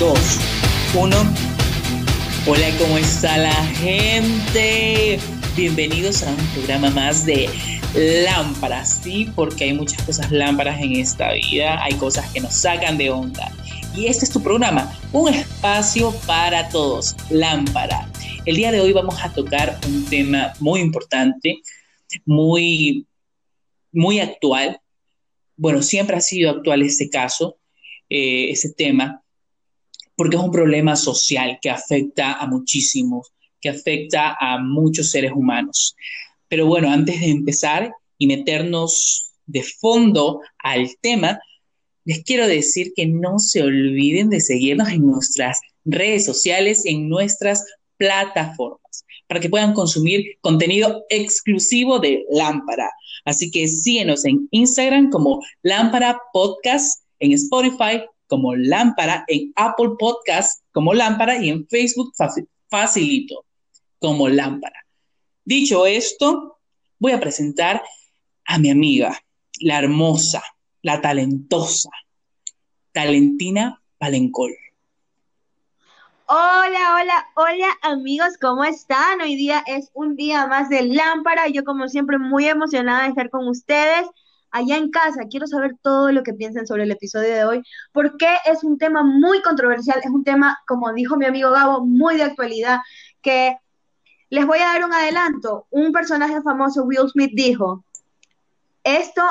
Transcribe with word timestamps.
dos, 0.00 0.38
uno. 0.98 1.16
Hola, 2.46 2.70
¿cómo 2.78 2.96
está 2.96 3.36
la 3.36 3.52
gente? 3.52 5.18
Bienvenidos 5.54 6.22
a 6.22 6.30
un 6.30 6.46
programa 6.54 6.88
más 6.88 7.26
de 7.26 7.50
lámparas, 8.24 9.00
¿sí? 9.02 9.28
Porque 9.36 9.64
hay 9.64 9.74
muchas 9.74 10.02
cosas 10.04 10.32
lámparas 10.32 10.80
en 10.80 10.96
esta 10.96 11.34
vida, 11.34 11.84
hay 11.84 11.92
cosas 11.96 12.32
que 12.32 12.40
nos 12.40 12.54
sacan 12.54 12.96
de 12.96 13.10
onda. 13.10 13.52
Y 13.94 14.06
este 14.06 14.24
es 14.24 14.30
tu 14.30 14.42
programa, 14.42 14.90
un 15.12 15.34
espacio 15.34 16.14
para 16.26 16.70
todos, 16.70 17.14
lámpara. 17.28 18.10
El 18.46 18.56
día 18.56 18.72
de 18.72 18.80
hoy 18.80 18.94
vamos 18.94 19.22
a 19.22 19.30
tocar 19.34 19.78
un 19.86 20.06
tema 20.06 20.54
muy 20.60 20.80
importante, 20.80 21.58
muy, 22.24 23.06
muy 23.92 24.18
actual. 24.18 24.80
Bueno, 25.58 25.82
siempre 25.82 26.16
ha 26.16 26.20
sido 26.22 26.52
actual 26.52 26.80
este 26.80 27.10
caso, 27.10 27.58
eh, 28.08 28.48
ese 28.50 28.72
tema, 28.72 29.22
porque 30.20 30.36
es 30.36 30.42
un 30.42 30.50
problema 30.50 30.96
social 30.96 31.58
que 31.62 31.70
afecta 31.70 32.34
a 32.34 32.46
muchísimos, 32.46 33.32
que 33.58 33.70
afecta 33.70 34.36
a 34.38 34.58
muchos 34.58 35.10
seres 35.10 35.32
humanos. 35.34 35.96
Pero 36.46 36.66
bueno, 36.66 36.90
antes 36.90 37.20
de 37.20 37.30
empezar 37.30 37.90
y 38.18 38.26
meternos 38.26 39.32
de 39.46 39.62
fondo 39.62 40.42
al 40.58 40.90
tema, 41.00 41.40
les 42.04 42.22
quiero 42.22 42.46
decir 42.46 42.92
que 42.94 43.06
no 43.06 43.38
se 43.38 43.62
olviden 43.62 44.28
de 44.28 44.42
seguirnos 44.42 44.90
en 44.90 45.06
nuestras 45.06 45.58
redes 45.86 46.26
sociales, 46.26 46.84
en 46.84 47.08
nuestras 47.08 47.64
plataformas, 47.96 49.06
para 49.26 49.40
que 49.40 49.48
puedan 49.48 49.72
consumir 49.72 50.36
contenido 50.42 51.02
exclusivo 51.08 51.98
de 51.98 52.26
Lámpara. 52.30 52.90
Así 53.24 53.50
que 53.50 53.66
síguenos 53.66 54.26
en 54.26 54.46
Instagram 54.50 55.08
como 55.08 55.42
Lámpara 55.62 56.20
Podcast, 56.34 57.04
en 57.20 57.32
Spotify 57.32 58.02
como 58.30 58.54
Lámpara, 58.54 59.24
en 59.26 59.52
Apple 59.56 59.90
Podcast 59.98 60.62
como 60.72 60.94
Lámpara 60.94 61.36
y 61.36 61.50
en 61.50 61.66
Facebook 61.66 62.14
facilito 62.70 63.44
como 63.98 64.28
Lámpara. 64.28 64.86
Dicho 65.44 65.84
esto, 65.84 66.58
voy 67.00 67.12
a 67.12 67.20
presentar 67.20 67.82
a 68.46 68.58
mi 68.58 68.70
amiga, 68.70 69.20
la 69.60 69.80
hermosa, 69.80 70.42
la 70.80 71.00
talentosa, 71.02 71.90
Talentina 72.92 73.82
Palencol. 73.98 74.56
Hola, 76.26 77.00
hola, 77.00 77.26
hola 77.34 77.78
amigos, 77.82 78.38
¿cómo 78.40 78.62
están? 78.62 79.20
Hoy 79.20 79.34
día 79.34 79.64
es 79.66 79.90
un 79.92 80.14
día 80.14 80.46
más 80.46 80.68
de 80.68 80.84
lámpara. 80.84 81.48
Yo 81.48 81.64
como 81.64 81.88
siempre 81.88 82.18
muy 82.18 82.46
emocionada 82.46 83.02
de 83.02 83.08
estar 83.08 83.28
con 83.30 83.48
ustedes 83.48 84.06
allá 84.50 84.76
en 84.76 84.90
casa. 84.90 85.26
Quiero 85.30 85.46
saber 85.46 85.76
todo 85.82 86.12
lo 86.12 86.22
que 86.22 86.34
piensan 86.34 86.66
sobre 86.66 86.84
el 86.84 86.90
episodio 86.90 87.34
de 87.34 87.44
hoy, 87.44 87.62
porque 87.92 88.28
es 88.44 88.64
un 88.64 88.78
tema 88.78 89.02
muy 89.02 89.42
controversial, 89.42 90.00
es 90.02 90.10
un 90.10 90.24
tema, 90.24 90.58
como 90.66 90.92
dijo 90.92 91.16
mi 91.16 91.26
amigo 91.26 91.50
Gabo, 91.50 91.84
muy 91.84 92.16
de 92.16 92.24
actualidad, 92.24 92.80
que 93.22 93.56
les 94.30 94.46
voy 94.46 94.58
a 94.58 94.72
dar 94.72 94.84
un 94.84 94.92
adelanto. 94.92 95.66
Un 95.70 95.92
personaje 95.92 96.40
famoso, 96.42 96.84
Will 96.84 97.08
Smith, 97.10 97.32
dijo, 97.34 97.84
esto 98.84 99.22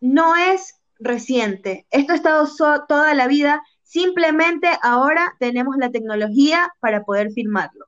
no 0.00 0.36
es 0.36 0.74
reciente, 0.98 1.86
esto 1.90 2.12
ha 2.12 2.16
estado 2.16 2.86
toda 2.88 3.14
la 3.14 3.28
vida, 3.28 3.62
simplemente 3.84 4.68
ahora 4.82 5.34
tenemos 5.38 5.76
la 5.76 5.90
tecnología 5.90 6.72
para 6.80 7.04
poder 7.04 7.30
filmarlo. 7.30 7.86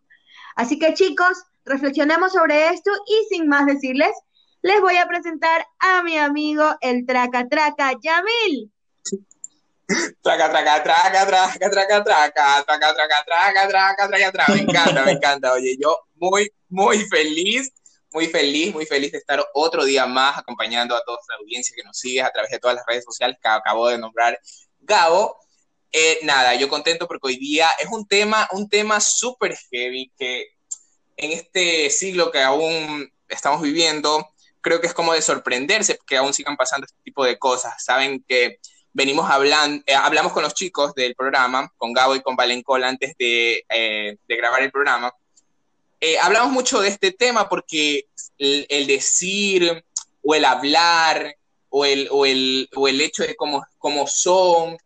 Así 0.55 0.79
que 0.79 0.95
chicos, 0.95 1.45
reflexionemos 1.65 2.33
sobre 2.33 2.69
esto 2.69 2.91
y 3.07 3.35
sin 3.35 3.49
más 3.49 3.67
decirles, 3.67 4.13
les 4.63 4.81
voy 4.81 4.97
a 4.97 5.07
presentar 5.07 5.67
a 5.79 6.03
mi 6.03 6.19
amigo 6.19 6.65
el 6.81 7.07
Traca 7.07 7.49
Traca 7.49 7.93
Yamil. 8.01 8.71
Traca, 10.23 10.51
traca, 10.51 10.83
traca, 10.83 11.27
traca, 11.27 11.71
traca, 11.71 12.05
traca, 12.05 12.05
traca, 12.05 12.05
traca, 12.05 12.95
traca, 12.95 13.25
traca, 13.25 14.09
traca, 14.09 14.33
traca, 14.33 14.53
me 14.53 14.61
encanta, 14.61 15.05
me 15.05 15.13
encanta. 15.13 15.53
Oye, 15.55 15.77
yo 15.81 15.97
muy, 16.15 16.53
muy 16.69 16.99
feliz, 17.07 17.73
muy 18.13 18.27
feliz, 18.27 18.73
muy 18.73 18.87
feliz 18.87 19.13
de 19.13 19.19
estar 19.19 19.43
otro 19.55 19.85
día 19.85 20.07
más 20.07 20.39
acompañando 20.39 20.95
a 20.95 21.03
toda 21.05 21.19
la 21.29 21.37
audiencia 21.37 21.75
que 21.75 21.83
nos 21.83 21.99
sigue 21.99 22.23
a 22.23 22.31
través 22.31 22.51
de 22.51 22.59
todas 22.59 22.77
las 22.77 22.87
redes 22.87 23.05
sociales 23.05 23.37
que 23.43 23.49
acabo 23.49 23.89
de 23.89 23.99
nombrar 23.99 24.39
Gabo. 24.81 25.39
Eh, 25.91 26.21
nada, 26.23 26.55
yo 26.55 26.69
contento 26.69 27.09
porque 27.09 27.29
hoy 27.29 27.37
día 27.37 27.69
es 27.81 27.89
un 27.91 28.07
tema, 28.07 28.49
un 28.53 28.69
tema 28.69 29.01
súper 29.01 29.57
heavy 29.57 30.13
que 30.17 30.47
en 31.17 31.33
este 31.33 31.91
siglo 31.91 32.31
que 32.31 32.41
aún 32.41 33.13
estamos 33.29 33.61
viviendo, 33.61 34.29
creo 34.61 34.81
que 34.81 34.87
es 34.87 34.95
como 34.95 35.13
de 35.13 35.23
sorprenderse 35.23 35.99
que 36.07 36.17
aún 36.17 36.35
sigan 36.35 36.57
pasando 36.57 36.87
este 36.87 36.99
tipo 37.03 37.25
de 37.25 37.39
cosas. 37.39 37.83
Saben 37.83 38.25
que 38.27 38.59
venimos 38.93 39.31
hablando, 39.31 39.83
eh, 39.87 39.95
hablamos 39.95 40.33
con 40.33 40.43
los 40.43 40.55
chicos 40.55 40.95
del 40.95 41.15
programa, 41.15 41.73
con 41.77 41.93
Gabo 41.93 42.17
y 42.17 42.23
con 42.23 42.37
Valencol 42.37 42.85
antes 42.85 43.15
de, 43.19 43.65
eh, 43.69 44.17
de 44.27 44.37
grabar 44.37 44.63
el 44.63 44.71
programa. 44.71 45.13
hablamos 46.23 46.53
mucho 46.53 46.81
de 46.81 46.89
este 46.89 47.13
tema 47.13 47.49
porque 47.49 48.07
el, 48.39 48.87
decir 48.87 49.85
o 50.23 50.35
el 50.35 50.45
hablar 50.45 51.37
o 51.69 51.85
el, 51.85 52.09
o 52.11 52.27
el, 52.27 52.69
o 52.75 52.89
el 52.89 53.01
hecho 53.01 53.23
de 53.23 53.37
cómo, 53.37 53.65
cómo 53.79 54.07
son, 54.07 54.77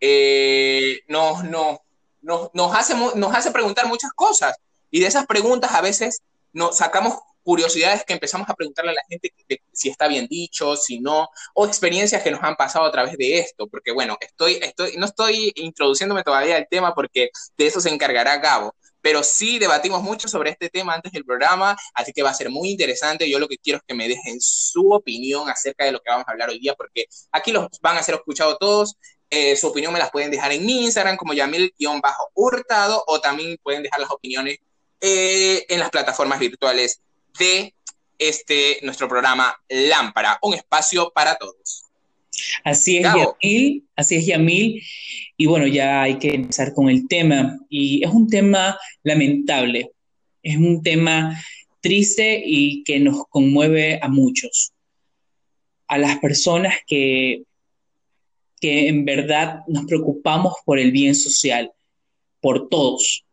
eh, 0.00 1.00
nos, 1.08 1.44
nos, 1.44 1.78
nos, 2.20 2.76
hace, 2.76 2.94
nos 2.94 3.34
hace 3.34 3.50
preguntar 3.50 3.86
muchas 3.86 4.12
cosas. 4.12 4.56
Y 4.90 5.00
de 5.00 5.06
esas 5.06 5.26
preguntas 5.26 5.72
a 5.72 5.80
veces 5.80 6.22
nos 6.52 6.76
sacamos 6.76 7.18
curiosidades 7.44 8.04
que 8.04 8.14
empezamos 8.14 8.48
a 8.48 8.54
preguntarle 8.54 8.90
a 8.90 8.94
la 8.94 9.02
gente 9.08 9.32
si 9.72 9.90
está 9.90 10.08
bien 10.08 10.26
dicho, 10.26 10.76
si 10.76 11.00
no, 11.00 11.28
o 11.54 11.66
experiencias 11.66 12.22
que 12.22 12.30
nos 12.30 12.42
han 12.42 12.56
pasado 12.56 12.84
a 12.86 12.90
través 12.90 13.16
de 13.16 13.38
esto, 13.38 13.68
porque 13.68 13.92
bueno, 13.92 14.16
estoy, 14.20 14.54
estoy, 14.62 14.96
no 14.96 15.06
estoy 15.06 15.52
introduciéndome 15.56 16.22
todavía 16.22 16.56
al 16.56 16.66
tema 16.68 16.94
porque 16.94 17.30
de 17.56 17.66
eso 17.66 17.80
se 17.80 17.90
encargará 17.90 18.38
Gabo, 18.38 18.74
pero 19.00 19.22
sí 19.22 19.58
debatimos 19.58 20.02
mucho 20.02 20.28
sobre 20.28 20.50
este 20.50 20.70
tema 20.70 20.94
antes 20.94 21.12
del 21.12 21.24
programa, 21.24 21.76
así 21.94 22.12
que 22.12 22.22
va 22.22 22.30
a 22.30 22.34
ser 22.34 22.48
muy 22.48 22.70
interesante. 22.70 23.28
Yo 23.28 23.38
lo 23.38 23.46
que 23.46 23.58
quiero 23.58 23.76
es 23.76 23.84
que 23.86 23.94
me 23.94 24.08
dejen 24.08 24.40
su 24.40 24.90
opinión 24.92 25.48
acerca 25.50 25.84
de 25.84 25.92
lo 25.92 26.00
que 26.00 26.10
vamos 26.10 26.24
a 26.26 26.32
hablar 26.32 26.48
hoy 26.48 26.58
día, 26.58 26.74
porque 26.74 27.06
aquí 27.30 27.52
los 27.52 27.68
van 27.82 27.98
a 27.98 28.02
ser 28.02 28.14
escuchados 28.14 28.56
todos 28.58 28.96
eh, 29.30 29.56
su 29.56 29.66
opinión 29.66 29.92
me 29.92 29.98
las 29.98 30.10
pueden 30.10 30.30
dejar 30.30 30.52
en 30.52 30.64
mi 30.64 30.84
Instagram 30.84 31.16
como 31.16 31.32
Yamil-Hurtado 31.32 33.02
o 33.06 33.20
también 33.20 33.58
pueden 33.62 33.82
dejar 33.82 33.98
las 34.00 34.10
opiniones 34.10 34.58
eh, 35.00 35.66
en 35.68 35.80
las 35.80 35.90
plataformas 35.90 36.38
virtuales 36.38 37.00
de 37.38 37.74
este 38.18 38.78
nuestro 38.82 39.08
programa 39.08 39.54
Lámpara, 39.68 40.38
un 40.42 40.54
espacio 40.54 41.12
para 41.14 41.36
todos. 41.36 41.84
Así 42.64 42.98
es, 42.98 43.04
Yamil, 43.04 43.84
así 43.96 44.16
es, 44.16 44.26
Yamil. 44.26 44.82
Y 45.36 45.46
bueno, 45.46 45.66
ya 45.66 46.02
hay 46.02 46.18
que 46.18 46.34
empezar 46.34 46.72
con 46.72 46.88
el 46.88 47.06
tema. 47.08 47.58
Y 47.68 48.04
es 48.04 48.10
un 48.10 48.28
tema 48.28 48.78
lamentable, 49.02 49.92
es 50.42 50.56
un 50.56 50.82
tema 50.82 51.40
triste 51.80 52.42
y 52.44 52.82
que 52.84 52.98
nos 53.00 53.26
conmueve 53.28 53.98
a 54.02 54.08
muchos. 54.08 54.72
A 55.86 55.98
las 55.98 56.18
personas 56.18 56.74
que 56.86 57.42
que 58.64 58.88
en 58.88 59.04
verdad 59.04 59.60
nos 59.68 59.84
preocupamos 59.84 60.54
por 60.64 60.78
el 60.78 60.90
bien 60.90 61.14
social, 61.14 61.70
por 62.40 62.70
todos. 62.70 63.26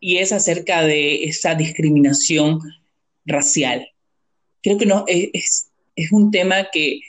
Y 0.00 0.18
es 0.18 0.32
acerca 0.32 0.82
de 0.82 1.24
esa 1.24 1.54
discriminación 1.54 2.60
racial. 3.24 3.88
Creo 4.62 4.78
que 4.78 4.86
no, 4.86 5.04
es, 5.06 5.70
un 6.10 6.30
tema 6.30 6.68
que, 6.72 7.00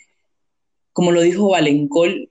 como 0.94 1.11
lo 1.11 1.22
dijo 1.22 1.50
Valencol, 1.50 2.29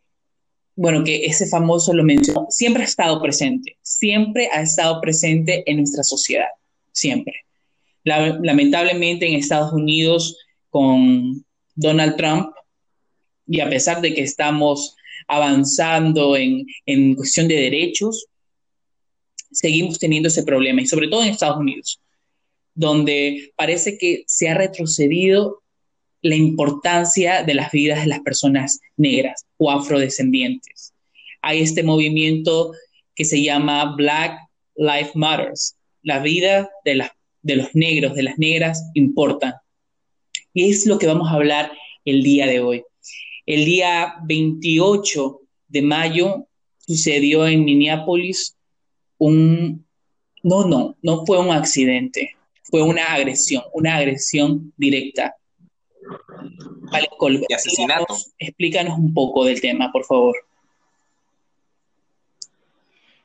bueno, 0.76 1.02
que 1.02 1.24
ese 1.24 1.48
famoso 1.48 1.92
lo 1.92 2.04
mencionó, 2.04 2.46
siempre 2.50 2.82
ha 2.82 2.86
estado 2.86 3.20
presente, 3.20 3.76
siempre 3.82 4.48
ha 4.52 4.62
estado 4.62 5.00
presente 5.00 5.64
en 5.66 5.78
nuestra 5.78 6.04
sociedad, 6.04 6.48
siempre. 6.92 7.34
lamentablemente 8.04 9.26
en 9.26 9.34
Estados 9.34 9.72
Unidos, 9.72 10.36
con 10.70 11.44
Donald 11.75 12.16
Trump, 12.16 12.50
y 13.46 13.61
a 13.61 13.69
pesar 13.69 14.00
de 14.00 14.14
que 14.14 14.22
estamos 14.22 14.94
avanzando 15.26 16.37
en 16.37 17.14
cuestión 17.14 17.49
de 17.49 17.56
derechos, 17.56 18.28
seguimos 19.50 19.99
teniendo 19.99 20.29
ese 20.29 20.43
problema, 20.43 20.83
y 20.83 20.87
sobre 20.87 21.09
todo 21.09 21.23
en 21.23 21.31
Estados 21.31 21.59
Unidos, 21.59 22.00
donde 22.75 23.53
parece 23.56 23.99
que 23.99 24.25
se 24.27 24.49
ha 24.49 24.55
retrocedido 24.55 25.62
la 26.23 26.35
importancia 26.35 27.43
de 27.43 27.55
las 27.55 27.71
vidas 27.71 28.00
de 28.00 28.09
las 28.09 28.21
personas 28.21 28.81
negras 28.97 29.45
o 29.56 29.71
afrodescendientes. 29.71 30.93
Hay 31.43 31.61
este 31.61 31.83
movimiento 31.83 32.73
que 33.15 33.25
se 33.25 33.43
llama 33.43 33.97
Black 33.97 34.39
Lives 34.77 35.15
Matters. 35.15 35.77
La 36.03 36.21
vida 36.21 36.71
de, 36.85 37.05
de 37.43 37.56
los 37.56 37.75
negros, 37.75 38.15
de 38.15 38.23
las 38.23 38.39
negras, 38.39 38.91
importa. 38.95 39.62
Y 40.55 40.71
es 40.71 40.87
lo 40.87 40.99
que 40.99 41.06
vamos 41.06 41.29
a 41.29 41.35
hablar 41.35 41.73
el 42.05 42.23
día 42.23 42.47
de 42.47 42.61
hoy. 42.61 42.85
El 43.47 43.65
día 43.65 44.15
28 44.25 45.41
de 45.69 45.83
mayo 45.83 46.47
sucedió 46.87 47.47
en 47.47 47.65
Minneapolis 47.65 48.57
un... 49.19 49.87
No, 50.43 50.67
no, 50.67 50.97
no 51.03 51.26
fue 51.26 51.38
un 51.38 51.50
accidente, 51.50 52.37
fue 52.62 52.82
una 52.82 53.05
agresión, 53.12 53.62
una 53.73 53.97
agresión 53.97 54.73
directa. 54.76 55.35
Vale, 56.93 57.09
asesinato. 57.55 58.17
Explícanos, 58.38 58.99
un 58.99 59.12
poco 59.12 59.44
del 59.44 59.61
tema, 59.61 59.91
por 59.93 60.05
favor. 60.05 60.37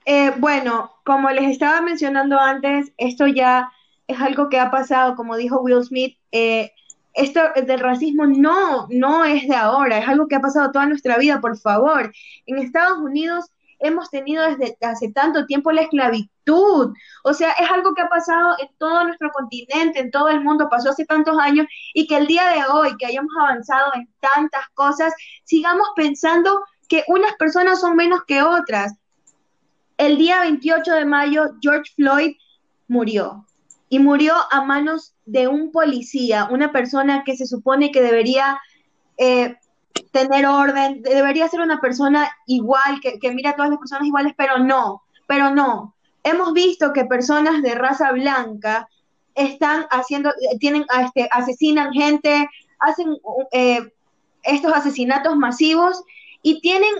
Eh, 0.06 0.32
bueno, 0.38 0.92
como 1.06 1.30
les 1.30 1.50
estaba 1.52 1.82
mencionando 1.82 2.40
antes, 2.40 2.92
esto 2.98 3.28
ya 3.28 3.72
es 4.08 4.20
algo 4.20 4.50
que 4.50 4.60
ha 4.60 4.70
pasado, 4.70 5.16
como 5.16 5.38
dijo 5.38 5.62
Will 5.62 5.84
Smith, 5.84 6.18
eh, 6.32 6.72
esto 7.14 7.42
del 7.66 7.80
racismo 7.80 8.26
no, 8.26 8.88
no 8.90 9.24
es 9.24 9.48
de 9.48 9.56
ahora, 9.56 10.00
es 10.00 10.08
algo 10.08 10.28
que 10.28 10.36
ha 10.36 10.42
pasado 10.42 10.72
toda 10.72 10.88
nuestra 10.88 11.18
vida, 11.18 11.40
por 11.40 11.58
favor. 11.58 12.12
En 12.46 12.58
Estados 12.58 12.98
Unidos 12.98 13.46
hemos 13.84 14.10
tenido 14.10 14.44
desde 14.44 14.78
hace 14.82 15.12
tanto 15.12 15.46
tiempo 15.46 15.72
la 15.72 15.82
esclavitud. 15.82 16.94
O 17.24 17.34
sea, 17.34 17.52
es 17.52 17.70
algo 17.70 17.94
que 17.94 18.02
ha 18.02 18.10
pasado 18.10 18.56
en 18.60 18.70
todo 18.78 19.04
nuestro 19.04 19.30
continente, 19.32 20.00
en 20.00 20.10
todo 20.10 20.30
el 20.30 20.42
mundo, 20.42 20.70
pasó 20.70 20.90
hace 20.90 21.06
tantos 21.06 21.38
años 21.38 21.68
y 21.94 22.08
que 22.08 22.18
el 22.18 22.28
día 22.28 22.50
de 22.50 22.64
hoy, 22.72 22.96
que 22.98 23.06
hayamos 23.06 23.34
avanzado 23.40 23.92
en 23.94 24.10
tantas 24.20 24.68
cosas, 24.74 25.14
sigamos 25.44 25.88
pensando 25.96 26.64
que 26.88 27.04
unas 27.08 27.34
personas 27.36 27.82
son 27.82 27.96
menos 27.96 28.22
que 28.26 28.42
otras. 28.42 28.94
El 29.98 30.18
día 30.18 30.42
28 30.42 30.92
de 30.94 31.06
mayo, 31.06 31.52
George 31.62 31.92
Floyd 31.96 32.36
murió 32.88 33.46
y 33.90 34.00
murió 34.00 34.34
a 34.50 34.64
manos 34.64 35.14
de 35.26 35.48
un 35.48 35.72
policía, 35.72 36.48
una 36.50 36.72
persona 36.72 37.24
que 37.24 37.38
se 37.38 37.46
supone 37.46 37.92
que 37.92 38.02
debería 38.02 38.60
eh, 39.18 39.56
tener 40.12 40.46
orden, 40.46 41.02
debería 41.02 41.48
ser 41.48 41.62
una 41.62 41.82
persona 41.82 42.32
igual, 42.48 43.00
que, 43.02 43.20
que 43.20 43.32
mira 43.32 43.52
a 43.52 43.56
todas 43.56 43.72
las 43.72 43.80
personas 43.80 44.08
iguales, 44.08 44.34
pero 44.38 44.60
no, 44.60 45.04
pero 45.28 45.52
no. 45.52 45.96
Hemos 46.24 46.54
visto 46.54 46.94
que 46.94 47.06
personas 47.06 47.62
de 47.62 47.76
raza 47.76 48.12
blanca 48.12 48.88
están 49.36 49.86
haciendo, 49.90 50.32
tienen, 50.60 50.86
este, 51.02 51.28
asesinan 51.32 51.92
gente, 51.94 52.50
hacen 52.80 53.18
eh, 53.52 53.92
estos 54.44 54.74
asesinatos 54.74 55.36
masivos 55.36 56.04
y 56.42 56.62
tienen, 56.62 56.94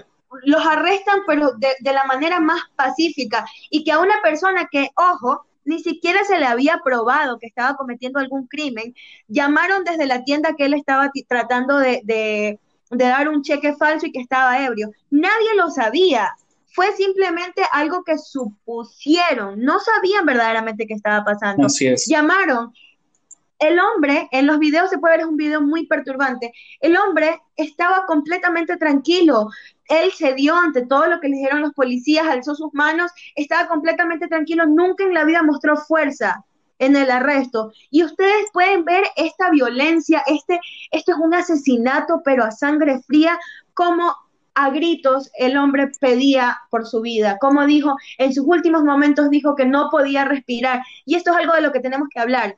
los 0.44 0.66
arrestan, 0.66 1.20
pero 1.28 1.52
de, 1.58 1.70
de 1.80 1.94
la 1.94 2.06
manera 2.06 2.40
más 2.40 2.62
pacífica. 2.76 3.46
Y 3.70 3.84
que 3.84 3.92
a 3.92 4.00
una 4.00 4.22
persona 4.22 4.68
que, 4.72 4.90
ojo, 4.96 5.46
ni 5.66 5.80
siquiera 5.82 6.24
se 6.26 6.40
le 6.40 6.46
había 6.46 6.82
probado 6.84 7.40
que 7.40 7.48
estaba 7.48 7.76
cometiendo 7.76 8.20
algún 8.20 8.48
crimen, 8.48 8.96
llamaron 9.28 9.84
desde 9.84 10.06
la 10.06 10.24
tienda 10.24 10.56
que 10.58 10.66
él 10.66 10.74
estaba 10.74 11.12
tratando 11.28 11.78
de, 11.78 12.02
de, 12.04 12.60
de 12.96 13.06
dar 13.06 13.30
un 13.30 13.42
cheque 13.42 13.76
falso 13.76 14.06
y 14.06 14.12
que 14.12 14.22
estaba 14.22 14.64
ebrio. 14.64 14.92
Nadie 15.10 15.56
lo 15.56 15.70
sabía. 15.70 16.30
Fue 16.74 16.92
simplemente 16.94 17.62
algo 17.72 18.04
que 18.04 18.18
supusieron. 18.18 19.60
No 19.60 19.80
sabían 19.80 20.26
verdaderamente 20.26 20.88
qué 20.88 20.96
estaba 20.96 21.24
pasando. 21.24 21.68
Así 21.68 21.88
es. 21.88 22.08
Llamaron. 22.08 22.74
El 23.60 23.80
hombre, 23.80 24.28
en 24.32 24.48
los 24.48 24.60
videos 24.60 24.90
se 24.90 24.98
puede 24.98 25.14
ver, 25.14 25.22
es 25.22 25.28
un 25.28 25.38
video 25.38 25.62
muy 25.62 25.86
perturbante. 25.88 26.52
El 26.82 26.98
hombre 26.98 27.42
estaba 27.56 28.06
completamente 28.06 28.76
tranquilo. 28.78 29.50
Él 29.88 30.12
cedió 30.12 30.56
ante 30.56 30.86
todo 30.86 31.08
lo 31.08 31.20
que 31.20 31.30
le 31.30 31.38
dijeron 31.38 31.62
los 31.62 31.74
policías, 31.74 32.26
alzó 32.26 32.56
sus 32.56 32.74
manos, 32.74 33.12
estaba 33.36 33.68
completamente 33.68 34.28
tranquilo, 34.28 34.66
nunca 34.66 35.04
en 35.04 35.14
la 35.14 35.24
vida 35.24 35.44
mostró 35.44 35.78
fuerza 35.78 36.44
en 36.86 36.96
el 36.96 37.10
arresto. 37.12 37.72
Y 37.90 38.04
ustedes 38.04 38.46
pueden 38.54 38.84
ver 38.86 39.04
esta 39.16 39.50
violencia, 39.50 40.22
este, 40.28 40.60
esto 40.92 41.12
es 41.14 41.18
un 41.18 41.34
asesinato, 41.34 42.22
pero 42.24 42.44
a 42.44 42.52
sangre 42.52 43.00
fría, 43.08 43.40
como 43.74 44.16
a 44.56 44.70
gritos 44.70 45.32
el 45.38 45.58
hombre 45.58 45.90
pedía 46.00 46.60
por 46.70 46.86
su 46.86 47.02
vida, 47.02 47.38
como 47.40 47.66
dijo, 47.66 47.96
en 48.20 48.34
sus 48.34 48.46
últimos 48.46 48.84
momentos 48.84 49.30
dijo 49.32 49.56
que 49.56 49.66
no 49.66 49.90
podía 49.90 50.26
respirar. 50.26 50.84
Y 51.06 51.16
esto 51.16 51.32
es 51.32 51.38
algo 51.38 51.54
de 51.54 51.62
lo 51.62 51.72
que 51.72 51.80
tenemos 51.80 52.08
que 52.14 52.20
hablar. 52.20 52.58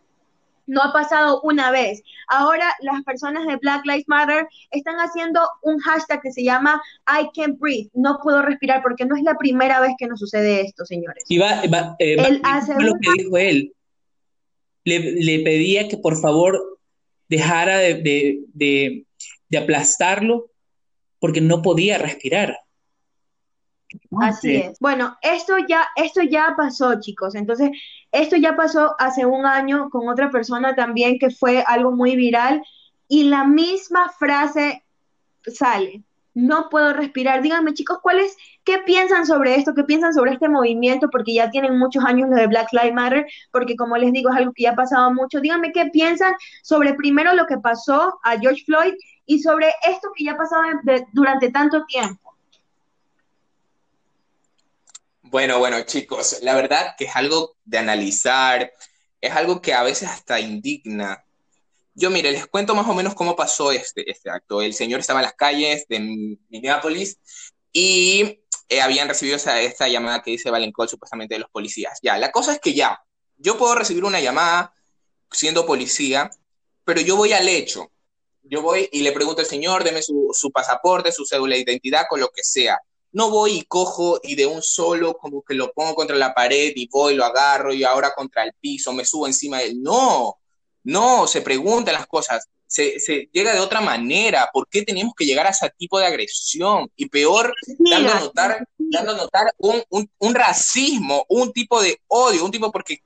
No 0.67 0.81
ha 0.81 0.91
pasado 0.91 1.41
una 1.43 1.69
vez. 1.69 2.01
Ahora 2.27 2.73
las 2.81 3.03
personas 3.03 3.45
de 3.45 3.57
Black 3.57 3.85
Lives 3.85 4.05
Matter 4.07 4.47
están 4.71 4.95
haciendo 4.95 5.47
un 5.61 5.77
hashtag 5.77 6.21
que 6.23 6.31
se 6.31 6.43
llama 6.43 6.81
I 7.07 7.29
can't 7.35 7.59
breathe, 7.59 7.91
no 7.93 8.17
puedo 8.23 8.41
respirar, 8.41 8.81
porque 8.81 9.05
no 9.05 9.15
es 9.15 9.21
la 9.21 9.35
primera 9.35 9.79
vez 9.79 9.91
que 9.99 10.07
nos 10.07 10.19
sucede 10.19 10.61
esto, 10.61 10.83
señores. 10.83 11.23
Y 11.29 11.37
va, 11.37 11.61
va, 11.71 11.95
eh, 11.99 12.15
Él 12.17 12.41
va- 12.43 12.55
hace 12.55 12.73
lo 12.79 12.95
que 12.99 13.11
dijo 13.15 13.37
él. 13.37 13.74
Le, 14.85 14.99
le 14.99 15.39
pedía 15.43 15.87
que 15.89 15.97
por 15.97 16.15
favor 16.19 16.79
dejara 17.27 17.77
de, 17.79 17.95
de- 17.95 18.39
de- 18.53 19.05
de 19.49 19.57
aplastarlo 19.57 20.51
porque 21.19 21.41
no 21.41 21.61
podía 21.61 21.97
respirar. 21.97 22.57
Así 24.21 24.55
es. 24.55 24.79
Bueno, 24.79 25.15
esto 25.21 25.55
ya, 25.67 25.87
esto 25.95 26.21
ya 26.23 26.53
pasó, 26.57 26.99
chicos. 26.99 27.35
Entonces, 27.35 27.69
esto 28.11 28.35
ya 28.35 28.55
pasó 28.55 28.95
hace 28.99 29.25
un 29.25 29.45
año 29.45 29.89
con 29.89 30.07
otra 30.09 30.29
persona 30.31 30.75
también 30.75 31.17
que 31.19 31.29
fue 31.29 31.63
algo 31.65 31.91
muy 31.91 32.15
viral 32.15 32.61
y 33.07 33.23
la 33.25 33.45
misma 33.45 34.09
frase 34.17 34.83
sale. 35.45 36.03
No 36.35 36.69
puedo 36.69 36.93
respirar. 36.93 37.41
Díganme, 37.41 37.73
chicos, 37.73 37.99
¿cuál 38.03 38.19
es, 38.19 38.35
qué 38.65 38.79
piensan 38.79 39.25
sobre 39.25 39.55
esto? 39.55 39.73
¿Qué 39.73 39.85
piensan 39.85 40.13
sobre 40.13 40.33
este 40.33 40.49
movimiento? 40.49 41.09
Porque 41.09 41.33
ya 41.33 41.49
tienen 41.49 41.79
muchos 41.79 42.03
años 42.03 42.29
lo 42.29 42.35
de 42.35 42.47
Black 42.47 42.73
Lives 42.73 42.93
Matter, 42.93 43.25
porque 43.51 43.77
como 43.77 43.95
les 43.95 44.11
digo, 44.11 44.29
es 44.29 44.35
algo 44.35 44.51
que 44.53 44.63
ya 44.63 44.71
ha 44.71 44.75
pasado 44.75 45.13
mucho. 45.13 45.39
Díganme 45.39 45.71
qué 45.71 45.85
piensan 45.87 46.33
sobre 46.61 46.93
primero 46.93 47.33
lo 47.33 47.47
que 47.47 47.57
pasó 47.57 48.19
a 48.21 48.37
George 48.37 48.63
Floyd 48.65 48.93
y 49.25 49.41
sobre 49.41 49.73
esto 49.89 50.09
que 50.15 50.25
ya 50.25 50.33
ha 50.33 50.37
pasado 50.37 50.63
durante 51.13 51.51
tanto 51.51 51.85
tiempo. 51.85 52.35
Bueno, 55.21 55.57
bueno, 55.57 55.81
chicos, 55.85 56.39
la 56.43 56.53
verdad 56.53 56.95
que 56.97 57.05
es 57.05 57.15
algo 57.15 57.55
de 57.63 57.77
analizar, 57.77 58.71
es 59.21 59.31
algo 59.31 59.61
que 59.61 59.73
a 59.73 59.83
veces 59.83 60.09
hasta 60.09 60.39
indigna. 60.39 61.23
Yo, 61.97 62.09
mire, 62.09 62.31
les 62.31 62.45
cuento 62.47 62.75
más 62.75 62.87
o 62.87 62.93
menos 62.93 63.15
cómo 63.15 63.37
pasó 63.37 63.71
este, 63.71 64.09
este 64.11 64.29
acto. 64.29 64.61
El 64.61 64.73
señor 64.73 64.99
estaba 64.99 65.19
en 65.21 65.25
las 65.25 65.33
calles 65.33 65.87
de 65.87 65.99
Minneapolis 66.49 67.17
y 67.71 68.41
eh, 68.67 68.81
habían 68.81 69.07
recibido 69.07 69.37
esa, 69.37 69.61
esta 69.61 69.87
llamada 69.87 70.21
que 70.21 70.31
dice 70.31 70.49
Valencol 70.51 70.89
supuestamente 70.89 71.35
de 71.35 71.39
los 71.39 71.49
policías. 71.49 71.99
Ya, 72.03 72.17
la 72.17 72.31
cosa 72.31 72.51
es 72.51 72.59
que 72.59 72.73
ya, 72.73 73.01
yo 73.37 73.57
puedo 73.57 73.75
recibir 73.75 74.03
una 74.03 74.19
llamada 74.19 74.73
siendo 75.31 75.65
policía, 75.65 76.29
pero 76.83 76.99
yo 76.99 77.15
voy 77.15 77.31
al 77.31 77.47
hecho. 77.47 77.91
Yo 78.43 78.61
voy 78.61 78.89
y 78.91 79.01
le 79.01 79.13
pregunto 79.13 79.41
al 79.41 79.47
señor, 79.47 79.83
deme 79.83 80.01
su, 80.01 80.29
su 80.33 80.51
pasaporte, 80.51 81.13
su 81.13 81.25
cédula 81.25 81.55
de 81.55 81.61
identidad, 81.61 82.05
con 82.09 82.19
lo 82.19 82.27
que 82.29 82.43
sea. 82.43 82.77
No 83.13 83.29
voy 83.29 83.59
y 83.59 83.61
cojo 83.63 84.19
y 84.21 84.35
de 84.35 84.45
un 84.45 84.61
solo 84.61 85.15
como 85.17 85.41
que 85.43 85.53
lo 85.53 85.71
pongo 85.71 85.95
contra 85.95 86.17
la 86.17 86.33
pared 86.33 86.73
y 86.75 86.87
voy, 86.89 87.15
lo 87.15 87.23
agarro 87.23 87.73
y 87.73 87.85
ahora 87.85 88.13
contra 88.13 88.43
el 88.43 88.53
piso, 88.59 88.91
me 88.91 89.05
subo 89.05 89.27
encima 89.27 89.59
de 89.59 89.67
él. 89.67 89.81
No, 89.81 90.37
no, 90.85 91.27
se 91.27 91.41
preguntan 91.41 91.95
las 91.95 92.05
cosas, 92.05 92.47
se, 92.67 92.99
se 92.99 93.27
llega 93.33 93.53
de 93.53 93.59
otra 93.59 93.81
manera. 93.81 94.49
¿Por 94.53 94.67
qué 94.69 94.83
tenemos 94.83 95.13
que 95.17 95.25
llegar 95.25 95.47
a 95.47 95.49
ese 95.49 95.69
tipo 95.77 95.99
de 95.99 96.05
agresión? 96.05 96.89
Y 96.95 97.09
peor, 97.09 97.53
dando 97.79 98.11
a 98.11 98.19
notar, 98.19 98.67
dando 98.77 99.11
a 99.11 99.15
notar 99.15 99.53
un, 99.57 99.83
un, 99.89 100.09
un 100.19 100.35
racismo, 100.35 101.25
un 101.27 101.51
tipo 101.51 101.81
de 101.81 101.99
odio, 102.07 102.45
un 102.45 102.51
tipo 102.51 102.71
porque 102.71 103.03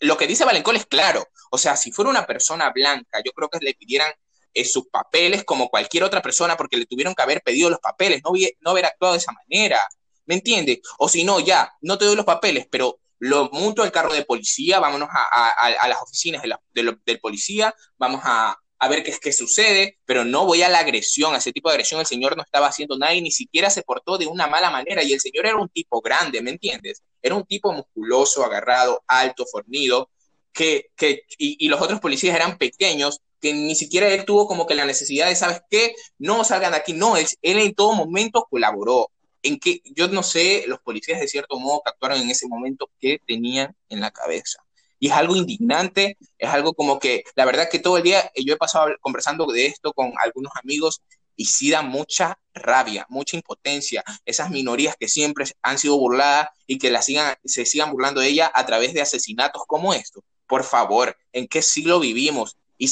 lo 0.00 0.16
que 0.16 0.26
dice 0.26 0.44
Valencol 0.44 0.76
es 0.76 0.86
claro. 0.86 1.26
O 1.50 1.58
sea, 1.58 1.76
si 1.76 1.92
fuera 1.92 2.10
una 2.10 2.26
persona 2.26 2.70
blanca, 2.70 3.20
yo 3.24 3.30
creo 3.32 3.48
que 3.48 3.58
le 3.60 3.74
pidieran 3.74 4.12
eh, 4.52 4.64
sus 4.64 4.88
papeles 4.88 5.44
como 5.44 5.68
cualquier 5.68 6.02
otra 6.02 6.20
persona 6.20 6.56
porque 6.56 6.76
le 6.76 6.86
tuvieron 6.86 7.14
que 7.14 7.22
haber 7.22 7.42
pedido 7.42 7.70
los 7.70 7.78
papeles, 7.78 8.22
no, 8.24 8.32
no 8.60 8.70
haber 8.70 8.86
actuado 8.86 9.14
de 9.14 9.20
esa 9.20 9.32
manera. 9.32 9.80
¿Me 10.26 10.34
entiendes? 10.34 10.80
O 10.98 11.08
si 11.08 11.22
no, 11.22 11.38
ya, 11.38 11.72
no 11.80 11.96
te 11.96 12.06
doy 12.06 12.16
los 12.16 12.24
papeles, 12.24 12.66
pero 12.68 12.98
lo 13.18 13.48
monto 13.50 13.82
al 13.82 13.92
carro 13.92 14.12
de 14.12 14.24
policía, 14.24 14.80
vámonos 14.80 15.08
a, 15.10 15.88
las 15.88 16.02
oficinas 16.02 16.42
de 16.42 16.48
la- 16.48 16.60
de 16.72 16.82
lo- 16.82 16.98
del 17.06 17.20
policía, 17.20 17.74
vamos 17.98 18.20
a, 18.24 18.56
ver 18.90 19.02
qué 19.02 19.10
es 19.12 19.18
que 19.18 19.32
sucede, 19.32 19.98
pero 20.04 20.26
no 20.26 20.44
voy 20.44 20.60
a 20.62 20.68
la 20.68 20.80
agresión, 20.80 21.34
a 21.34 21.38
ese 21.38 21.52
tipo 21.52 21.70
de 21.70 21.74
agresión 21.74 22.00
el 22.00 22.06
señor 22.06 22.36
no 22.36 22.42
estaba 22.42 22.66
haciendo 22.66 22.98
nada 22.98 23.14
y 23.14 23.22
ni 23.22 23.30
siquiera 23.30 23.70
se 23.70 23.82
portó 23.82 24.18
de 24.18 24.26
una 24.26 24.46
mala 24.46 24.70
manera 24.70 25.02
y 25.02 25.14
el 25.14 25.20
señor 25.20 25.46
era 25.46 25.56
un 25.56 25.70
tipo 25.70 26.02
grande, 26.02 26.42
¿me 26.42 26.50
entiendes? 26.50 27.02
Era 27.22 27.34
un 27.34 27.44
tipo 27.46 27.72
musculoso, 27.72 28.44
agarrado, 28.44 29.02
alto, 29.06 29.46
fornido, 29.50 30.10
que, 30.52 30.90
que 30.96 31.22
y, 31.38 31.56
y 31.64 31.68
los 31.68 31.80
otros 31.80 32.00
policías 32.00 32.36
eran 32.36 32.58
pequeños, 32.58 33.20
que 33.40 33.52
ni 33.54 33.74
siquiera 33.74 34.08
él 34.08 34.24
tuvo 34.24 34.46
como 34.46 34.66
que 34.66 34.74
la 34.74 34.84
necesidad 34.84 35.28
de, 35.28 35.36
¿sabes 35.36 35.60
qué? 35.70 35.94
No 36.18 36.44
salgan 36.44 36.72
de 36.72 36.78
aquí, 36.78 36.92
no, 36.92 37.16
él, 37.16 37.26
él 37.42 37.58
en 37.58 37.74
todo 37.74 37.94
momento 37.94 38.46
colaboró. 38.50 39.10
En 39.44 39.60
que 39.60 39.82
yo 39.84 40.08
no 40.08 40.22
sé, 40.22 40.64
los 40.66 40.80
policías 40.80 41.20
de 41.20 41.28
cierto 41.28 41.60
modo 41.60 41.82
que 41.84 41.90
actuaron 41.90 42.20
en 42.20 42.30
ese 42.30 42.48
momento, 42.48 42.90
qué 42.98 43.20
tenían 43.24 43.76
en 43.88 44.00
la 44.00 44.10
cabeza. 44.10 44.64
Y 44.98 45.08
es 45.08 45.12
algo 45.12 45.36
indignante, 45.36 46.16
es 46.38 46.48
algo 46.48 46.72
como 46.72 46.98
que, 46.98 47.24
la 47.36 47.44
verdad 47.44 47.68
que 47.70 47.78
todo 47.78 47.98
el 47.98 48.02
día 48.02 48.32
eh, 48.34 48.44
yo 48.44 48.54
he 48.54 48.56
pasado 48.56 48.88
conversando 49.00 49.46
de 49.46 49.66
esto 49.66 49.92
con 49.92 50.12
algunos 50.18 50.52
amigos 50.62 51.02
y 51.36 51.44
sí 51.44 51.70
da 51.70 51.82
mucha 51.82 52.38
rabia, 52.54 53.06
mucha 53.10 53.36
impotencia, 53.36 54.02
esas 54.24 54.50
minorías 54.50 54.96
que 54.98 55.08
siempre 55.08 55.44
han 55.62 55.78
sido 55.78 55.98
burladas 55.98 56.48
y 56.66 56.78
que 56.78 56.90
la 56.90 57.02
sigan, 57.02 57.36
se 57.44 57.66
sigan 57.66 57.92
burlando 57.92 58.20
de 58.20 58.28
ella 58.28 58.50
a 58.54 58.64
través 58.66 58.94
de 58.94 59.02
asesinatos 59.02 59.62
como 59.66 59.92
esto. 59.92 60.24
Por 60.46 60.64
favor, 60.64 61.16
¿en 61.32 61.48
qué 61.48 61.62
siglo 61.62 62.00
vivimos? 62.00 62.56
Y 62.78 62.88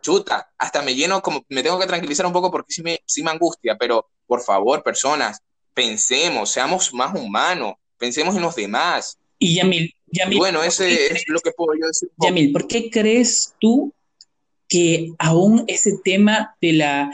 chuta, 0.00 0.50
hasta 0.58 0.82
me 0.82 0.94
lleno, 0.94 1.22
como 1.22 1.44
me 1.48 1.62
tengo 1.62 1.78
que 1.78 1.86
tranquilizar 1.86 2.26
un 2.26 2.32
poco 2.32 2.50
porque 2.50 2.72
sí 2.72 2.82
me, 2.82 3.00
sí 3.06 3.22
me 3.22 3.30
angustia, 3.30 3.76
pero 3.78 4.08
por 4.26 4.42
favor, 4.42 4.82
personas, 4.82 5.40
pensemos, 5.74 6.50
seamos 6.50 6.92
más 6.92 7.14
humanos, 7.18 7.74
pensemos 7.98 8.34
en 8.36 8.42
los 8.42 8.54
demás. 8.54 9.18
Y 9.38 9.56
Yamil, 9.56 9.94
Y 10.10 10.18
Yamil, 10.18 10.38
bueno, 10.38 10.58
¿por 10.60 10.68
qué 10.68 10.68
ese 10.68 11.12
es 11.14 11.24
lo 11.28 11.40
que 11.40 11.52
puedo 11.52 11.78
yo 11.78 11.86
decir. 11.86 12.08
Yamil, 12.18 12.52
¿por 12.52 12.66
qué 12.66 12.90
crees 12.90 13.54
tú 13.60 13.92
que 14.68 15.12
aún 15.18 15.64
ese 15.66 15.98
tema 16.04 16.56
de 16.60 16.72
la 16.72 17.10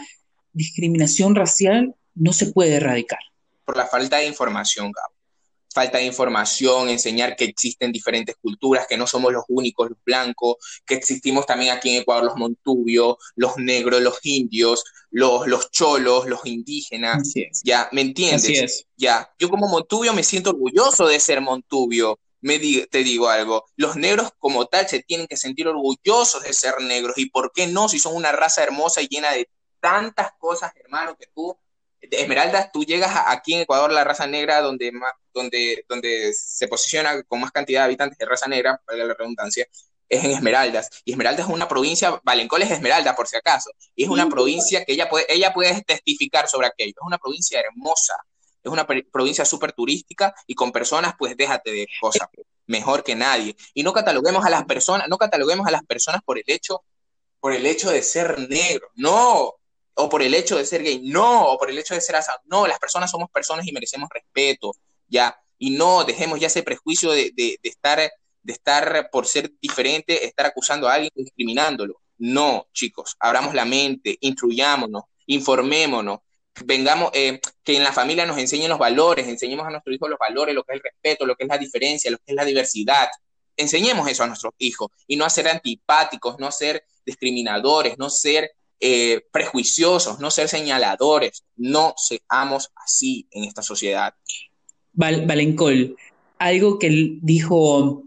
discriminación 0.52 1.34
racial 1.34 1.94
no 2.14 2.32
se 2.32 2.46
puede 2.52 2.76
erradicar? 2.76 3.20
por 3.68 3.76
la 3.76 3.86
falta 3.86 4.16
de 4.16 4.26
información, 4.26 4.90
Gabo. 4.90 5.14
Falta 5.72 5.98
de 5.98 6.04
información, 6.04 6.88
enseñar 6.88 7.36
que 7.36 7.44
existen 7.44 7.92
diferentes 7.92 8.36
culturas, 8.40 8.86
que 8.86 8.96
no 8.96 9.06
somos 9.06 9.32
los 9.32 9.44
únicos 9.48 9.90
los 9.90 9.98
blancos, 10.04 10.56
que 10.86 10.94
existimos 10.94 11.46
también 11.46 11.72
aquí 11.76 11.90
en 11.90 12.02
Ecuador 12.02 12.24
los 12.24 12.36
montubios, 12.36 13.16
los 13.36 13.56
negros, 13.56 14.00
los 14.00 14.18
indios, 14.24 14.84
los, 15.10 15.46
los 15.46 15.70
cholos, 15.70 16.26
los 16.26 16.44
indígenas. 16.46 17.32
Ya, 17.62 17.88
¿me 17.92 18.00
entiendes? 18.00 18.86
Ya, 18.96 19.32
yo 19.38 19.48
como 19.48 19.68
montubio 19.68 20.12
me 20.12 20.22
siento 20.22 20.50
orgulloso 20.50 21.06
de 21.06 21.20
ser 21.20 21.40
montubio. 21.40 22.18
Me 22.40 22.60
te 22.60 22.98
digo 23.02 23.28
algo, 23.28 23.64
los 23.74 23.96
negros 23.96 24.30
como 24.38 24.66
tal 24.66 24.88
se 24.88 25.02
tienen 25.02 25.26
que 25.26 25.36
sentir 25.36 25.66
orgullosos 25.66 26.44
de 26.44 26.52
ser 26.52 26.80
negros 26.80 27.18
y 27.18 27.28
por 27.30 27.50
qué 27.52 27.66
no 27.66 27.88
si 27.88 27.98
son 27.98 28.14
una 28.14 28.30
raza 28.30 28.62
hermosa 28.62 29.02
y 29.02 29.08
llena 29.08 29.32
de 29.32 29.50
tantas 29.80 30.30
cosas, 30.38 30.70
hermano, 30.76 31.16
que 31.18 31.26
tú 31.34 31.56
Esmeraldas, 32.00 32.70
tú 32.72 32.84
llegas 32.84 33.10
aquí 33.26 33.54
en 33.54 33.60
Ecuador, 33.62 33.92
la 33.92 34.04
raza 34.04 34.26
negra, 34.26 34.60
donde, 34.60 34.92
donde, 35.32 35.84
donde 35.88 36.32
se 36.32 36.68
posiciona 36.68 37.22
con 37.24 37.40
más 37.40 37.50
cantidad 37.50 37.80
de 37.80 37.86
habitantes 37.86 38.18
de 38.18 38.26
raza 38.26 38.46
negra, 38.48 38.80
para 38.86 39.04
la 39.04 39.14
redundancia, 39.14 39.66
es 40.08 40.24
en 40.24 40.30
Esmeraldas. 40.30 40.90
Y 41.04 41.12
Esmeraldas 41.12 41.46
es 41.46 41.52
una 41.52 41.68
provincia, 41.68 42.20
Valencol 42.24 42.62
es 42.62 42.70
Esmeralda, 42.70 43.14
por 43.14 43.28
si 43.28 43.36
acaso, 43.36 43.70
y 43.94 44.04
es 44.04 44.08
una 44.08 44.28
provincia 44.28 44.84
que 44.84 44.92
ella 44.92 45.08
puede, 45.08 45.26
ella 45.28 45.52
puede 45.52 45.82
testificar 45.82 46.48
sobre 46.48 46.68
aquello. 46.68 46.92
Es 46.96 47.06
una 47.06 47.18
provincia 47.18 47.60
hermosa, 47.60 48.14
es 48.62 48.70
una 48.70 48.86
provincia 48.86 49.44
súper 49.44 49.72
turística 49.72 50.34
y 50.46 50.54
con 50.54 50.72
personas, 50.72 51.14
pues 51.18 51.36
déjate 51.36 51.70
de 51.70 51.88
cosas, 52.00 52.28
mejor 52.66 53.04
que 53.04 53.14
nadie. 53.14 53.56
Y 53.74 53.82
no 53.82 53.92
cataloguemos 53.92 54.44
a 54.44 54.50
las 54.50 54.64
personas, 54.64 55.08
no 55.08 55.18
cataloguemos 55.18 55.66
a 55.66 55.70
las 55.70 55.84
personas 55.84 56.22
por 56.24 56.38
el 56.38 56.44
hecho, 56.46 56.82
por 57.40 57.52
el 57.52 57.66
hecho 57.66 57.90
de 57.90 58.02
ser 58.02 58.38
negro. 58.48 58.88
No, 58.94 59.54
o 60.00 60.08
por 60.08 60.22
el 60.22 60.32
hecho 60.34 60.56
de 60.56 60.64
ser 60.64 60.82
gay, 60.82 61.00
no, 61.02 61.46
o 61.46 61.58
por 61.58 61.70
el 61.70 61.78
hecho 61.78 61.92
de 61.92 62.00
ser 62.00 62.14
asado, 62.16 62.38
no, 62.44 62.66
las 62.66 62.78
personas 62.78 63.10
somos 63.10 63.30
personas 63.30 63.66
y 63.66 63.72
merecemos 63.72 64.08
respeto, 64.12 64.72
ya, 65.08 65.36
y 65.58 65.70
no 65.70 66.04
dejemos 66.04 66.38
ya 66.38 66.46
ese 66.46 66.62
prejuicio 66.62 67.10
de, 67.10 67.32
estar, 67.62 67.98
de 67.98 68.52
estar 68.52 69.10
por 69.10 69.26
ser 69.26 69.50
diferente, 69.60 70.24
estar 70.24 70.46
acusando 70.46 70.88
a 70.88 70.94
alguien 70.94 71.10
discriminándolo. 71.16 72.00
No, 72.18 72.68
chicos, 72.72 73.16
abramos 73.18 73.54
la 73.54 73.64
mente, 73.64 74.16
instruyámonos, 74.20 75.02
informémonos, 75.26 76.20
vengamos, 76.64 77.10
eh, 77.12 77.40
que 77.64 77.76
en 77.76 77.82
la 77.82 77.92
familia 77.92 78.24
nos 78.24 78.38
enseñen 78.38 78.68
los 78.68 78.78
valores, 78.78 79.26
enseñemos 79.26 79.66
a 79.66 79.70
nuestros 79.70 79.96
hijos 79.96 80.08
los 80.08 80.18
valores, 80.18 80.54
lo 80.54 80.62
que 80.62 80.74
es 80.74 80.76
el 80.76 80.82
respeto, 80.82 81.26
lo 81.26 81.34
que 81.34 81.42
es 81.42 81.48
la 81.48 81.58
diferencia, 81.58 82.10
lo 82.10 82.18
que 82.18 82.24
es 82.26 82.34
la 82.36 82.44
diversidad. 82.44 83.08
Enseñemos 83.56 84.08
eso 84.08 84.22
a 84.22 84.28
nuestros 84.28 84.54
hijos 84.58 84.90
y 85.08 85.16
no 85.16 85.24
a 85.24 85.30
ser 85.30 85.48
antipáticos, 85.48 86.38
no 86.38 86.46
a 86.46 86.52
ser 86.52 86.84
discriminadores, 87.04 87.98
no 87.98 88.08
ser 88.10 88.52
eh, 88.80 89.22
prejuiciosos, 89.32 90.20
no 90.20 90.30
ser 90.30 90.48
señaladores, 90.48 91.44
no 91.56 91.94
seamos 91.96 92.70
así 92.76 93.26
en 93.30 93.44
esta 93.44 93.62
sociedad. 93.62 94.14
Valencol, 94.92 95.96
algo 96.38 96.78
que 96.78 97.18
dijo 97.22 98.04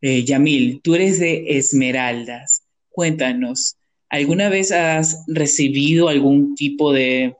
eh, 0.00 0.24
Yamil, 0.24 0.80
tú 0.82 0.94
eres 0.94 1.20
de 1.20 1.58
Esmeraldas, 1.58 2.62
cuéntanos, 2.90 3.76
¿alguna 4.08 4.48
vez 4.48 4.72
has 4.72 5.24
recibido 5.28 6.08
algún 6.08 6.54
tipo 6.54 6.92
de, 6.92 7.36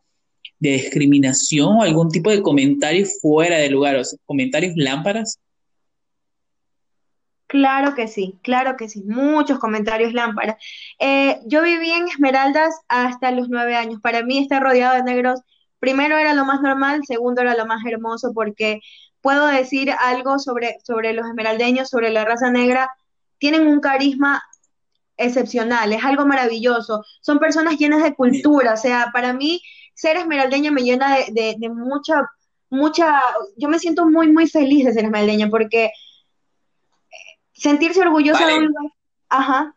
discriminación 0.61 1.78
o 1.78 1.83
algún 1.83 2.09
tipo 2.09 2.31
de 2.31 2.40
comentario 2.40 3.04
fuera 3.21 3.59
de 3.59 3.69
lugar, 3.69 3.97
o 3.97 4.02
comentarios 4.25 4.75
lámparas? 4.76 5.40
Claro 7.52 7.94
que 7.94 8.09
sí, 8.09 8.38
claro 8.42 8.76
que 8.78 8.88
sí, 8.88 9.02
muchos 9.04 9.59
comentarios 9.59 10.14
lámparas. 10.14 10.56
Eh, 10.99 11.38
yo 11.44 11.62
viví 11.62 11.90
en 11.90 12.09
Esmeraldas 12.09 12.75
hasta 12.88 13.30
los 13.30 13.50
nueve 13.50 13.76
años. 13.76 14.00
Para 14.00 14.23
mí 14.23 14.38
estar 14.38 14.62
rodeado 14.62 14.94
de 14.97 15.02
negros, 15.02 15.42
primero 15.78 16.16
era 16.16 16.32
lo 16.32 16.47
más 16.47 16.62
normal, 16.62 17.02
segundo 17.06 17.42
era 17.42 17.54
lo 17.54 17.66
más 17.66 17.85
hermoso 17.85 18.32
porque 18.35 18.80
puedo 19.21 19.47
decir 19.49 19.90
algo 20.00 20.38
sobre, 20.38 20.78
sobre 20.82 21.12
los 21.12 21.26
esmeraldeños, 21.26 21.90
sobre 21.90 22.09
la 22.11 22.25
raza 22.25 22.50
negra. 22.50 22.90
Tienen 23.37 23.66
un 23.66 23.80
carisma 23.80 24.42
excepcional, 25.18 25.92
es 25.92 26.02
algo 26.04 26.25
maravilloso. 26.25 27.04
Son 27.21 27.38
personas 27.38 27.76
llenas 27.78 28.02
de 28.02 28.14
cultura, 28.14 28.73
o 28.75 28.78
sea, 28.78 29.11
para 29.12 29.35
mí 29.35 29.61
ser 29.94 30.16
esmeraldeña 30.16 30.71
me 30.71 30.85
llena 30.85 31.18
de, 31.18 31.56
de 31.59 31.68
mucha, 31.68 32.23
mucha, 32.71 33.21
yo 33.59 33.68
me 33.68 33.78
siento 33.78 34.06
muy, 34.06 34.32
muy 34.32 34.49
feliz 34.49 34.87
de 34.87 34.94
ser 34.94 35.04
esmeraldeña 35.04 35.50
porque 35.50 35.90
sentirse 37.62 38.00
orgullosa 38.00 38.47
de 38.47 38.54
un 38.59 38.66
lugar. 38.66 38.92
Ajá. 39.28 39.76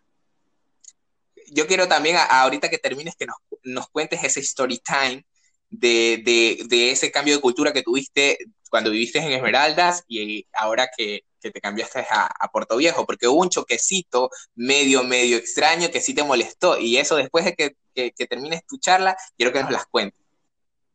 Yo 1.52 1.68
quiero 1.68 1.88
también, 1.88 2.18
ahorita 2.30 2.70
que 2.70 2.80
termines, 2.80 3.16
que 3.16 3.28
nos, 3.64 3.88
cuentes 3.90 4.24
ese 4.24 4.40
story 4.40 4.80
time 4.80 5.24
de, 5.70 6.66
ese 6.92 7.12
cambio 7.12 7.36
de 7.36 7.42
cultura 7.42 7.72
que 7.72 7.84
tuviste 7.84 8.40
cuando 8.70 8.90
viviste 8.90 9.20
en 9.20 9.32
Esmeraldas 9.32 10.04
y 10.08 10.48
ahora 10.54 10.90
que, 10.96 11.24
te 11.40 11.62
cambiaste 11.62 12.00
a, 12.10 12.28
a, 12.40 12.48
Puerto 12.48 12.76
Viejo, 12.76 13.06
porque 13.06 13.28
hubo 13.28 13.44
un 13.44 13.50
choquecito 13.50 14.32
medio, 14.56 15.04
medio 15.04 15.38
extraño 15.38 15.92
que 15.92 16.02
sí 16.02 16.16
te 16.16 16.24
molestó 16.24 16.80
y 16.80 16.98
eso 16.98 17.18
después 17.18 17.46
de 17.46 17.54
que, 17.54 17.76
que 17.94 18.28
termines 18.28 18.66
tu 18.66 18.80
charla, 18.80 19.16
quiero 19.38 19.54
que 19.54 19.62
nos 19.62 19.70
las 19.70 19.86
cuentes. 19.86 20.26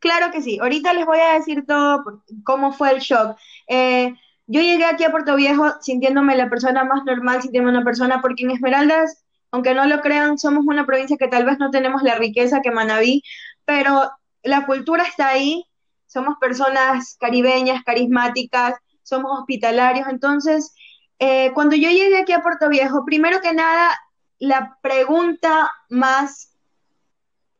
Claro 0.01 0.33
que 0.33 0.43
sí, 0.43 0.59
ahorita 0.59 0.93
les 0.95 1.07
voy 1.07 1.21
a 1.21 1.35
decir 1.35 1.65
todo 1.67 2.23
cómo 2.43 2.73
fue 2.73 2.91
el 2.91 3.01
shock. 3.01 3.37
Eh, 3.69 4.13
yo 4.51 4.61
llegué 4.61 4.85
aquí 4.85 5.05
a 5.05 5.13
Puerto 5.13 5.37
Viejo 5.37 5.81
sintiéndome 5.81 6.35
la 6.35 6.51
persona 6.51 6.83
más 6.83 7.05
normal, 7.05 7.41
sintiéndome 7.41 7.77
una 7.77 7.85
persona, 7.85 8.21
porque 8.21 8.43
en 8.43 8.51
Esmeraldas, 8.51 9.23
aunque 9.53 9.75
no 9.75 9.87
lo 9.87 10.01
crean, 10.01 10.39
somos 10.39 10.65
una 10.67 10.85
provincia 10.87 11.17
que 11.17 11.29
tal 11.29 11.45
vez 11.45 11.61
no 11.61 11.71
tenemos 11.71 12.03
la 12.03 12.17
riqueza 12.17 12.61
que 12.61 12.73
Manabí, 12.73 13.23
pero 13.65 14.11
la 14.43 14.67
cultura 14.67 15.05
está 15.05 15.29
ahí, 15.29 15.65
somos 16.07 16.37
personas 16.41 17.17
caribeñas, 17.21 17.85
carismáticas, 17.85 18.75
somos 19.05 19.39
hospitalarios, 19.39 20.09
entonces, 20.09 20.75
eh, 21.21 21.53
cuando 21.55 21.77
yo 21.77 21.89
llegué 21.89 22.19
aquí 22.19 22.33
a 22.33 22.43
Puerto 22.43 22.69
Viejo, 22.69 23.05
primero 23.05 23.41
que 23.41 23.53
nada, 23.53 23.97
la 24.41 24.79
pregunta 24.83 25.71
más 25.89 26.57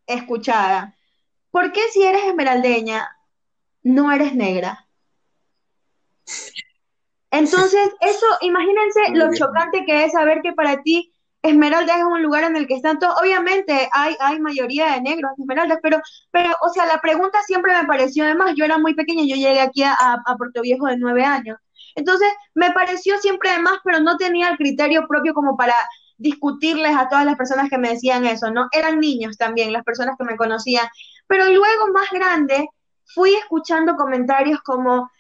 escuchada, 0.09 0.97
¿por 1.53 1.71
qué 1.71 1.83
si 1.93 2.03
eres 2.03 2.25
esmeraldeña 2.25 3.09
no 3.85 4.11
eres 4.11 4.35
negra? 4.35 4.89
Entonces, 7.31 7.91
eso, 8.01 8.27
imagínense 8.41 9.01
lo 9.15 9.33
chocante 9.33 9.85
que 9.85 10.05
es 10.05 10.13
saber 10.13 10.41
que 10.43 10.53
para 10.53 10.83
ti 10.83 11.13
Esmeralda 11.43 11.97
es 11.97 12.05
un 12.05 12.23
lugar 12.23 12.45
en 12.45 12.57
el 12.57 12.67
que 12.67 12.75
están 12.75 12.99
todos, 12.99 13.15
obviamente 13.21 13.89
hay, 13.93 14.15
hay 14.21 14.41
mayoría 14.41 14.93
de 14.93 15.01
negros 15.01 15.33
Esmeraldas, 15.39 15.79
pero, 15.83 15.99
pero, 16.31 16.51
o 16.61 16.69
sea, 16.69 16.85
la 16.87 17.01
pregunta 17.01 17.39
siempre 17.47 17.75
me 17.75 17.87
pareció, 17.87 18.25
además, 18.25 18.53
yo 18.57 18.65
era 18.65 18.77
muy 18.79 18.95
pequeña, 18.95 19.25
yo 19.25 19.37
llegué 19.37 19.61
aquí 19.61 19.83
a, 19.83 19.95
a 19.95 20.37
Puerto 20.37 20.61
Viejo 20.61 20.87
de 20.87 20.99
nueve 20.99 21.25
años, 21.25 21.57
entonces 21.95 22.29
me 22.55 22.73
pareció 22.73 23.19
siempre 23.19 23.51
de 23.53 23.59
más, 23.61 23.79
pero 23.85 24.01
no 24.01 24.17
tenía 24.17 24.49
el 24.49 24.59
criterio 24.59 25.07
propio 25.09 25.33
como 25.33 25.57
para 25.57 25.75
discutirles 26.19 26.95
a 26.95 27.09
todas 27.09 27.25
las 27.25 27.37
personas 27.37 27.71
que 27.71 27.79
me 27.79 27.91
decían 27.91 28.27
eso, 28.27 28.51
¿no? 28.51 28.69
Eran 28.73 29.01
niños 29.01 29.39
también, 29.39 29.73
las 29.73 29.85
personas 29.85 30.17
que 30.19 30.25
me 30.25 30.37
conocían, 30.37 30.87
pero 31.27 31.47
luego 31.47 31.89
más 31.95 32.11
grande 32.11 32.69
fui 33.15 33.35
escuchando 33.35 33.97
comentarios 33.97 34.61
como, 34.61 35.11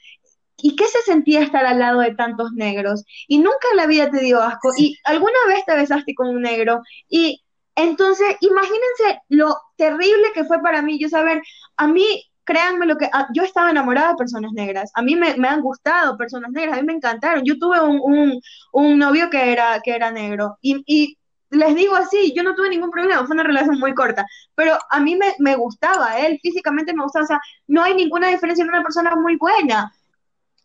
¿Y 0.63 0.77
qué 0.77 0.87
se 0.87 1.03
sentía 1.03 1.43
estar 1.43 1.65
al 1.67 1.79
lado 1.79 2.01
de 2.01 2.15
tantos 2.15 2.53
negros? 2.53 3.05
Y 3.29 3.39
nunca 3.39 3.69
en 3.71 3.77
la 3.77 3.87
vida 3.87 4.11
te 4.11 4.21
dio 4.21 4.41
asco. 4.43 4.71
Y 4.77 4.97
alguna 5.05 5.39
vez 5.49 5.65
te 5.67 5.77
besaste 5.77 6.15
con 6.15 6.29
un 6.29 6.43
negro. 6.43 6.83
Y 7.09 7.43
entonces, 7.77 8.37
imagínense 8.41 9.23
lo 9.29 9.57
terrible 9.77 10.33
que 10.35 10.45
fue 10.45 10.61
para 10.61 10.83
mí. 10.83 10.99
Yo 10.99 11.09
saber, 11.09 11.43
a 11.77 11.87
mí, 11.87 12.05
créanme 12.45 12.87
lo 12.87 12.97
que, 12.99 13.09
yo 13.35 13.43
estaba 13.43 13.71
enamorada 13.71 14.11
de 14.11 14.17
personas 14.17 14.53
negras. 14.53 14.91
A 14.95 15.03
mí 15.03 15.17
me, 15.17 15.49
han 15.49 15.61
gustado 15.61 16.17
personas 16.17 16.51
negras, 16.53 16.79
a 16.79 16.81
mí 16.81 16.87
me 16.87 16.95
encantaron. 16.95 17.45
Yo 17.45 17.59
tuve 17.59 17.81
un, 17.81 18.99
novio 18.99 19.31
que 19.31 19.53
era, 19.53 19.81
que 19.83 19.95
era 19.95 20.11
negro. 20.11 20.59
Y, 20.63 21.17
les 21.51 21.75
digo 21.75 21.97
así, 21.97 22.33
yo 22.37 22.45
no 22.45 22.55
tuve 22.55 22.69
ningún 22.71 22.93
problema, 22.93 23.27
fue 23.27 23.35
una 23.35 23.43
relación 23.43 23.81
muy 23.81 23.93
corta, 23.93 24.25
pero 24.55 24.79
a 24.89 25.01
mí 25.01 25.17
me, 25.17 25.35
me 25.41 25.57
gustaba, 25.57 26.17
él 26.21 26.39
físicamente 26.41 26.95
me 26.95 27.03
gustaba, 27.03 27.25
o 27.25 27.27
sea, 27.27 27.41
no 27.67 27.83
hay 27.83 27.95
ninguna 27.95 28.29
diferencia 28.29 28.63
en 28.63 28.69
una 28.69 28.85
persona 28.85 29.17
muy 29.17 29.35
buena, 29.35 29.93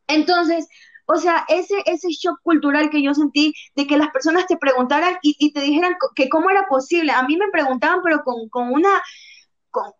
entonces, 0.07 0.67
o 1.05 1.15
sea, 1.17 1.45
ese, 1.47 1.75
ese 1.85 2.09
shock 2.09 2.39
cultural 2.41 2.89
que 2.89 3.03
yo 3.03 3.13
sentí 3.13 3.53
de 3.75 3.85
que 3.87 3.97
las 3.97 4.09
personas 4.09 4.47
te 4.47 4.57
preguntaran 4.57 5.17
y, 5.21 5.53
te 5.53 5.61
dijeran 5.61 5.95
que 6.15 6.29
cómo 6.29 6.49
era 6.49 6.65
posible. 6.67 7.11
A 7.11 7.23
mí 7.23 7.37
me 7.37 7.49
preguntaban, 7.51 7.99
pero 8.03 8.23
con, 8.23 8.49
con 8.49 8.71
una... 8.71 9.01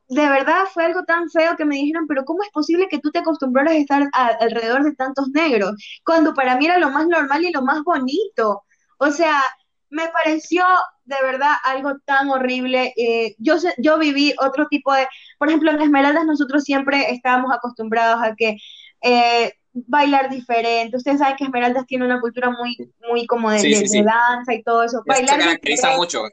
de 0.10 0.30
verdad 0.30 0.66
fue 0.74 0.86
algo 0.86 1.04
tan 1.06 1.30
feo 1.30 1.56
que 1.58 1.66
me 1.66 1.76
dijeron, 1.76 2.08
pero 2.08 2.26
¿cómo 2.26 2.44
es 2.44 2.50
posible 2.50 2.88
que 2.90 3.00
tú 3.00 3.12
te 3.12 3.20
acostumbraras 3.20 3.74
a 3.74 3.78
estar 3.78 4.10
alrededor 4.40 4.84
de 4.84 4.96
tantos 4.96 5.30
negros? 5.30 5.74
Cuando 6.04 6.34
para 6.34 6.58
mí 6.58 6.66
era 6.66 6.80
lo 6.80 6.90
más 6.90 7.08
normal 7.08 7.44
y 7.46 7.52
lo 7.52 7.62
más 7.62 7.84
bonito. 7.84 8.64
O 8.98 9.12
sea, 9.12 9.42
me 9.90 10.08
pareció 10.10 10.66
de 11.06 11.16
verdad 11.22 11.54
algo 11.64 11.94
tan 12.06 12.30
horrible. 12.30 12.94
Eh, 12.98 13.36
yo, 13.38 13.56
yo 13.78 13.98
viví 14.00 14.34
otro 14.40 14.68
tipo 14.70 14.94
de, 14.94 15.08
por 15.38 15.50
ejemplo, 15.50 15.72
en 15.72 15.82
Esmeraldas 15.82 16.26
nosotros 16.26 16.64
siempre 16.64 17.12
estábamos 17.12 17.52
acostumbrados 17.54 18.22
a 18.24 18.36
que 18.36 18.58
eh, 19.02 19.54
bailar 19.76 20.30
diferente. 20.30 20.98
Ustedes 20.98 21.20
saben 21.20 21.36
que 21.36 21.44
Esmeraldas 21.44 21.86
tiene 21.86 22.06
una 22.06 22.22
cultura 22.22 22.50
muy, 22.50 22.78
muy 23.10 23.28
como 23.28 23.52
de, 23.52 23.60
danza 24.04 24.54
y 24.54 24.64
todo 24.64 24.84
eso. 24.84 25.04
Bailar 25.06 25.38
se 25.38 25.46
caracteriza 25.46 25.98
mucho. 25.98 26.24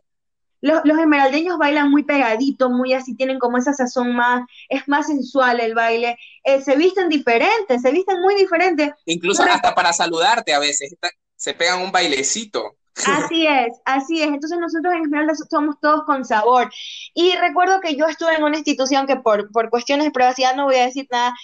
los, 0.61 0.81
esmeraldeños 0.85 1.59
bailan 1.59 1.91
muy 1.91 2.05
pegadito, 2.05 2.71
muy 2.71 2.95
así, 2.95 3.15
tienen 3.17 3.39
como 3.39 3.59
esa 3.59 3.73
sazón 3.73 4.15
más, 4.15 4.45
es 4.69 4.87
más 4.87 5.09
sensual 5.09 5.61
el 5.61 5.75
baile, 5.75 6.17
eh, 6.45 6.61
se 6.61 6.77
visten 6.77 7.09
diferentes, 7.09 7.83
se 7.83 7.91
visten 7.91 8.21
muy 8.21 8.37
diferentes. 8.37 8.91
Incluso 9.07 9.43
hasta 9.43 9.75
para 9.75 9.93
saludarte 9.93 10.55
a 10.55 10.61
veces, 10.61 10.95
se 11.37 11.55
pegan 11.55 11.83
un 11.83 11.91
bailecito. 11.91 12.77
Así 13.07 13.47
es, 13.49 13.73
así 13.85 14.23
es. 14.23 14.29
Entonces 14.29 14.59
nosotros 14.59 14.95
en 14.95 15.03
Esmeralda 15.03 15.35
somos 15.51 15.77
todos 15.81 16.05
con 16.05 16.25
sabor. 16.25 16.71
Y 17.15 17.35
recuerdo 17.37 17.81
que 17.81 17.97
yo 17.97 18.07
estuve 18.07 18.37
en 18.37 18.45
una 18.45 18.59
institución 18.59 19.07
que 19.07 19.17
por, 19.17 19.51
por 19.51 19.71
cuestiones 19.71 20.07
de 20.07 20.13
privacidad 20.13 20.55
no 20.55 20.67
voy 20.67 20.77
a 20.77 20.87
decir 20.87 21.09
nada, 21.11 21.35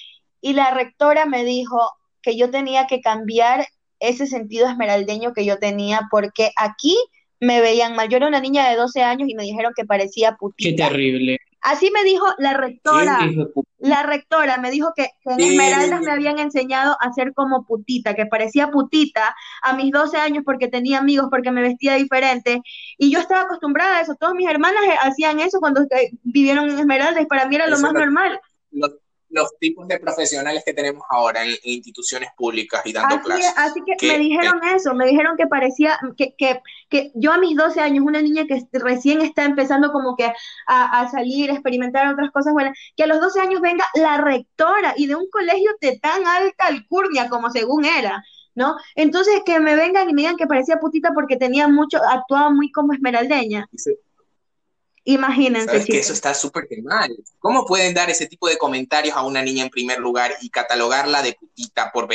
y 0.41 0.53
la 0.53 0.71
rectora 0.71 1.27
me 1.27 1.45
dijo 1.45 1.79
que 2.23 2.37
yo 2.37 2.51
tenía 2.51 2.87
que 2.87 3.01
cambiar 3.01 3.67
ese 4.01 4.27
sentido 4.27 4.69
esmeraldeño 4.69 5.33
que 5.33 5.45
yo 5.45 5.59
tenía, 5.59 6.03
porque 6.11 6.51
aquí 6.57 6.97
me 7.41 7.61
veían 7.61 7.95
mal. 7.95 8.09
Yo 8.09 8.17
era 8.17 8.29
una 8.29 8.41
niña 8.41 8.69
de 8.69 8.77
12 8.77 9.03
años 9.03 9.29
y 9.29 9.35
me 9.35 9.45
dijeron 9.45 9.73
que 9.77 9.85
parecía 9.85 10.37
putita. 10.37 10.71
Qué 10.71 10.77
terrible. 10.77 11.39
Así 11.61 11.91
me 11.91 12.05
dijo 12.05 12.25
la 12.39 12.55
rectora. 12.55 13.19
La 13.79 14.05
rectora 14.05 14.59
me 14.59 14.71
dijo 14.71 14.93
que, 14.95 15.11
en 15.25 15.41
Esmeraldas 15.41 16.01
me 16.01 16.13
habían 16.13 16.39
enseñado 16.39 16.97
a 17.01 17.13
ser 17.13 17.33
como 17.35 17.65
putita, 17.65 18.15
que 18.15 18.27
parecía 18.27 18.71
putita 18.71 19.35
a 19.63 19.75
mis 19.75 19.91
12 19.91 20.19
años 20.19 20.45
porque 20.45 20.69
tenía 20.69 20.99
amigos, 20.99 21.27
porque 21.31 21.51
me 21.51 21.63
vestía 21.63 21.95
diferente. 21.95 22.61
Y 22.97 23.11
yo 23.11 23.19
estaba 23.19 23.43
acostumbrada 23.43 23.99
a 23.99 24.01
eso. 24.03 24.15
Todas 24.15 24.35
mis 24.35 24.49
hermanas 24.49 24.83
hacían 25.03 25.41
eso 25.41 25.59
cuando 25.59 25.83
eh, 25.83 26.11
vivieron 26.23 26.71
en 26.71 26.79
Esmeraldas 26.79 27.23
y 27.23 27.27
para 27.27 27.49
mí 27.49 27.57
era 27.57 27.67
lo 27.67 27.79
más 27.81 27.93
normal 27.93 28.41
los 29.31 29.59
tipos 29.59 29.87
de 29.89 29.99
profesionales 29.99 30.63
que 30.65 30.73
tenemos 30.73 31.03
ahora 31.11 31.45
en, 31.45 31.55
instituciones 31.63 32.31
públicas 32.37 32.83
y 32.85 32.93
dando 32.93 33.21
clases. 33.21 33.53
así 33.57 33.81
que, 33.85 34.07
me 34.07 34.19
dijeron 34.19 34.61
eso, 34.75 34.95
me 34.95 35.07
dijeron 35.07 35.37
que 35.37 35.47
parecía, 35.47 35.99
que, 36.17 36.35
que, 36.37 36.61
que, 36.89 37.13
yo 37.15 37.33
a 37.33 37.39
mis 37.39 37.57
12 37.57 37.81
años, 37.81 38.05
una 38.05 38.23
niña 38.23 38.47
que 38.47 38.67
recién 38.73 39.21
está 39.21 39.45
empezando 39.45 39.93
como 39.93 40.17
que 40.17 40.33
a, 40.67 41.01
a 41.01 41.11
salir, 41.11 41.51
a 41.51 41.55
experimentar 41.55 42.13
otras 42.13 42.31
cosas 42.31 42.53
buenas, 42.53 42.77
que 42.97 43.05
a 43.05 43.07
los 43.07 43.21
12 43.21 43.41
años 43.41 43.61
venga 43.61 43.85
la 43.95 44.19
rectora 44.19 44.95
y 44.97 45.07
de 45.07 45.17
un 45.17 45.29
colegio 45.31 45.71
de 45.81 45.99
tan 45.99 46.27
alta 46.27 46.67
alcurnia 46.67 47.29
como 47.29 47.51
según 47.51 47.85
era. 47.85 48.23
¿No? 48.55 48.75
Entonces 48.97 49.43
que 49.47 49.61
me 49.61 49.77
vengan 49.77 50.11
y 50.11 50.15
me 50.15 50.23
digan 50.23 50.37
que 50.37 50.49
parecía 50.49 50.81
putita 50.81 51.13
porque 51.15 51.37
tenía 51.37 51.69
mucho, 51.69 51.99
actuaba 51.99 52.51
muy 52.51 52.73
como 52.73 52.93
esmeraldeña. 52.93 53.69
Imagínense. 55.09 55.87
que 55.87 55.99
eso 55.99 56.13
está 56.13 56.35
súper 56.35 56.69
mal. 56.83 57.11
¿Cómo 57.39 57.65
pueden 57.65 57.95
dar 57.95 58.11
ese 58.11 58.27
tipo 58.27 58.47
de 58.47 58.59
comentarios 58.59 59.17
a 59.17 59.23
una 59.23 59.41
niña 59.41 59.65
en 59.65 59.71
primer 59.71 59.99
lugar 60.01 60.37
y 60.43 60.51
catalogarla 60.51 61.23
de 61.23 61.33
putita 61.33 61.91
por 61.93 62.11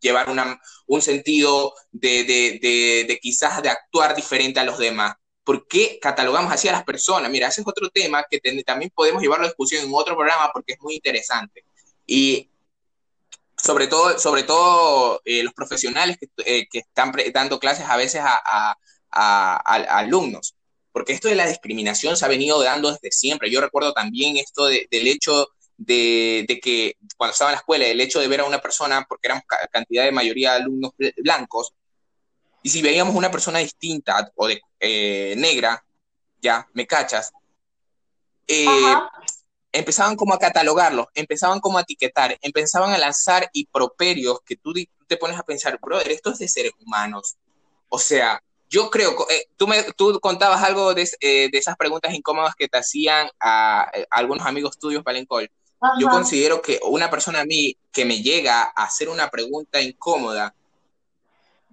llevar 0.00 0.30
una, 0.30 0.58
un 0.86 1.02
sentido 1.02 1.74
de, 1.92 2.24
de, 2.24 3.04
de, 3.06 3.18
quizás 3.20 3.60
de 3.62 3.68
actuar 3.68 4.16
diferente 4.16 4.58
a 4.60 4.64
los 4.64 4.78
demás? 4.78 5.16
¿Por 5.44 5.68
qué 5.68 5.98
catalogamos 6.00 6.50
así 6.50 6.68
a 6.68 6.72
las 6.72 6.84
personas? 6.84 7.30
Mira, 7.30 7.48
ese 7.48 7.60
es 7.60 7.66
otro 7.66 7.90
tema 7.90 8.24
que 8.30 8.40
también 8.64 8.90
podemos 8.94 9.20
llevar 9.20 9.40
la 9.40 9.48
discusión 9.48 9.84
en 9.84 9.90
otro 9.92 10.16
programa 10.16 10.50
porque 10.50 10.72
es 10.72 10.80
muy 10.80 10.94
interesante. 10.94 11.66
Y 12.06 12.48
sobre 13.62 13.88
todo, 13.88 14.18
sobre 14.18 14.44
todo 14.44 15.20
eh, 15.26 15.42
los 15.42 15.52
profesionales 15.52 16.16
que, 16.18 16.28
eh, 16.46 16.66
que, 16.70 16.78
están 16.78 17.12
dando 17.34 17.58
clases 17.58 17.84
a 17.86 17.98
veces 17.98 18.22
a, 18.24 18.40
a, 18.42 18.74
a 19.10 19.98
alumnos 19.98 20.54
porque 20.92 21.12
esto 21.12 21.28
de 21.28 21.34
la 21.34 21.46
discriminación 21.46 22.16
se 22.16 22.24
ha 22.24 22.28
venido 22.28 22.62
dando 22.62 22.90
desde 22.90 23.10
siempre. 23.10 23.50
Yo 23.50 23.60
recuerdo 23.60 23.92
también 23.92 24.36
esto 24.36 24.66
del 24.66 24.86
hecho 24.90 25.48
de, 25.76 26.60
que 26.62 26.96
cuando 27.16 27.32
estaba 27.32 27.50
en 27.50 27.54
la 27.54 27.60
escuela, 27.60 27.86
el 27.86 28.00
hecho 28.00 28.20
de 28.20 28.28
ver 28.28 28.40
a 28.40 28.44
una 28.44 28.60
persona, 28.60 29.06
porque 29.08 29.28
éramos 29.28 29.44
cantidad 29.70 30.04
de 30.04 30.12
mayoría 30.12 30.52
de 30.52 30.62
alumnos 30.62 30.92
blancos, 31.18 31.72
y 32.62 32.70
si 32.70 32.82
veíamos 32.82 33.14
una 33.14 33.30
persona 33.30 33.60
distinta 33.60 34.30
o 34.34 34.48
de 34.48 34.60
eh, 34.80 35.34
negra, 35.38 35.82
ya, 36.40 36.68
me 36.72 36.86
cachas, 36.86 37.32
eh, 38.46 38.66
empezaban 39.72 40.16
como 40.16 40.34
a 40.34 40.38
catalogarlos, 40.38 41.06
empezaban 41.14 41.60
como 41.60 41.78
a 41.78 41.82
etiquetar, 41.82 42.36
empezaban 42.42 42.90
a 42.92 42.98
lanzar 42.98 43.48
improperios 43.52 44.40
que 44.44 44.56
tú 44.56 44.72
te 45.06 45.16
pones 45.16 45.38
a 45.38 45.44
pensar, 45.44 45.78
brother, 45.80 46.10
esto 46.10 46.32
es 46.32 46.38
de 46.38 46.48
seres 46.48 46.72
humanos. 46.80 47.36
O 47.88 47.98
sea, 47.98 48.42
yo 48.70 48.90
creo, 48.90 49.26
eh, 49.30 49.46
tú, 49.56 49.66
me, 49.66 49.82
tú 49.94 50.18
contabas 50.20 50.62
algo 50.62 50.92
de, 50.94 51.08
eh, 51.20 51.48
de, 51.50 51.58
esas 51.58 51.76
preguntas 51.76 52.12
incómodas 52.12 52.54
que 52.54 52.68
te 52.68 52.78
hacían 52.78 53.28
a, 53.40 53.90
eh, 53.94 54.06
algunos 54.10 54.46
amigos 54.46 54.78
tuyos, 54.78 55.02
Valencol. 55.02 55.50
Yo 56.00 56.08
considero 56.08 56.60
que 56.60 56.80
una 56.82 57.08
persona 57.08 57.40
a 57.40 57.44
mí 57.44 57.76
que 57.92 58.04
me 58.04 58.20
llega 58.20 58.72
a 58.74 58.82
hacer 58.82 59.08
una 59.08 59.30
pregunta 59.30 59.80
incómoda, 59.80 60.52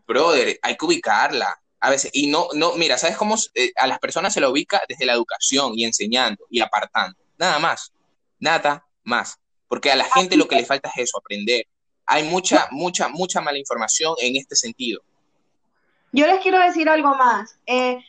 brother, 0.06 0.60
hay 0.62 0.78
que 0.78 0.86
ubicarla 0.86 1.60
a 1.80 1.90
veces. 1.90 2.12
Y 2.14 2.28
no, 2.28 2.48
no, 2.54 2.76
mira, 2.76 3.00
¿sabes 3.00 3.18
cómo 3.18 3.36
a 3.76 3.88
las 3.88 3.98
personas 3.98 4.32
se 4.32 4.42
lo 4.42 4.52
ubica 4.52 4.84
desde 4.88 5.08
la 5.08 5.14
educación 5.14 5.72
y 5.76 5.86
enseñando 5.86 6.46
y 6.52 6.62
apartando? 6.62 7.18
Nada 7.40 7.58
más, 7.58 7.92
nada 8.38 8.86
más. 9.04 9.40
Porque 9.68 9.92
a 9.92 9.96
la 9.96 10.06
gente 10.06 10.38
lo 10.38 10.48
que 10.48 10.56
le 10.56 10.68
falta 10.68 10.90
es 10.90 11.10
eso, 11.10 11.18
aprender. 11.18 11.66
Hay 12.06 12.26
mucha, 12.26 12.68
mucha, 12.70 13.08
mucha 13.08 13.42
mala 13.42 13.58
información 13.58 14.14
en 14.22 14.36
este 14.36 14.56
sentido. 14.56 15.02
Yo 16.16 16.28
les 16.28 16.40
quiero 16.40 16.60
decir 16.60 16.90
algo 16.90 17.16
más. 17.16 17.60
Eh, 17.66 18.00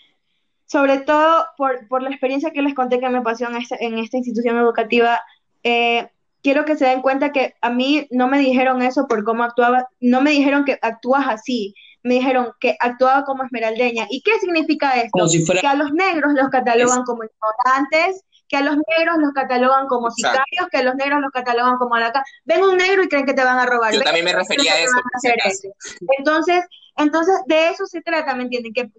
sobre 0.66 0.98
todo 0.98 1.46
por, 1.56 1.86
por, 1.88 2.02
la 2.02 2.10
experiencia 2.10 2.50
que 2.50 2.62
les 2.62 2.74
conté 2.74 2.98
que 2.98 3.08
me 3.08 3.22
pasó 3.22 3.46
en 3.46 3.56
esta, 3.56 3.76
en 3.78 3.98
esta 3.98 4.16
institución 4.16 4.56
educativa, 4.58 5.20
eh, 5.62 6.08
quiero 6.42 6.64
que 6.64 6.76
se 6.76 6.86
den 6.86 7.02
cuenta 7.02 7.32
que 7.32 7.54
a 7.60 7.70
mí 7.70 8.06
no 8.10 8.28
me 8.28 8.38
dijeron 8.38 8.82
eso 8.82 9.06
por 9.08 9.24
cómo 9.24 9.42
actuaba, 9.42 9.88
no 10.00 10.20
me 10.20 10.30
dijeron 10.30 10.64
que 10.64 10.78
actúas 10.82 11.26
así, 11.28 11.74
me 12.02 12.14
dijeron 12.14 12.52
que 12.60 12.76
actuaba 12.78 13.24
como 13.24 13.42
esmeraldeña. 13.44 14.06
¿Y 14.10 14.22
qué 14.22 14.38
significa 14.40 14.92
esto? 14.94 15.26
Que 15.60 15.66
a 15.66 15.74
los 15.74 15.92
negros 15.92 16.32
los 16.34 16.48
catalogan 16.48 17.02
como 17.04 17.24
ignorantes, 17.24 18.24
que 18.48 18.56
a 18.56 18.62
los 18.62 18.76
negros 18.76 19.16
los 19.18 19.32
catalogan 19.32 19.86
como 19.86 20.10
sicarios, 20.10 20.68
que 20.70 20.78
a 20.78 20.82
los 20.82 20.94
negros 20.94 21.20
los 21.20 21.30
catalogan 21.30 21.78
como 21.78 21.94
acá. 21.96 22.22
Ven 22.44 22.62
un 22.62 22.76
negro 22.76 23.02
y 23.02 23.08
creen 23.08 23.26
que 23.26 23.34
te 23.34 23.44
van 23.44 23.58
a 23.58 23.66
robar. 23.66 23.92
Yo 23.92 24.02
también 24.02 24.24
me 24.24 24.32
refería 24.32 24.74
a 24.74 24.78
eso. 24.78 25.72
Entonces, 26.18 26.64
entonces, 26.96 27.34
de 27.46 27.68
eso 27.68 27.86
se 27.86 28.00
trata, 28.00 28.34
¿me 28.34 28.44
entienden? 28.44 28.72
Que, 28.72 28.90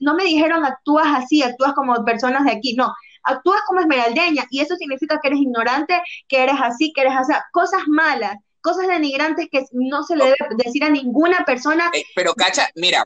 no 0.00 0.14
me 0.14 0.24
dijeron 0.24 0.64
actúas 0.64 1.06
así, 1.08 1.42
actúas 1.42 1.72
como 1.74 2.04
personas 2.04 2.44
de 2.44 2.52
aquí, 2.52 2.74
no, 2.74 2.92
actúas 3.22 3.60
como 3.66 3.80
esmeraldeña 3.80 4.44
y 4.50 4.60
eso 4.60 4.74
significa 4.76 5.20
que 5.20 5.28
eres 5.28 5.40
ignorante, 5.40 6.02
que 6.26 6.42
eres 6.42 6.56
así, 6.60 6.92
que 6.92 7.02
eres 7.02 7.14
así, 7.16 7.32
cosas 7.52 7.82
malas, 7.86 8.36
cosas 8.60 8.88
denigrantes 8.88 9.48
que 9.52 9.64
no 9.72 10.02
se 10.02 10.16
le 10.16 10.24
debe 10.24 10.36
decir 10.64 10.82
a 10.84 10.90
ninguna 10.90 11.44
persona. 11.44 11.90
Eh, 11.94 12.02
pero 12.16 12.34
cacha, 12.34 12.68
mira, 12.74 13.04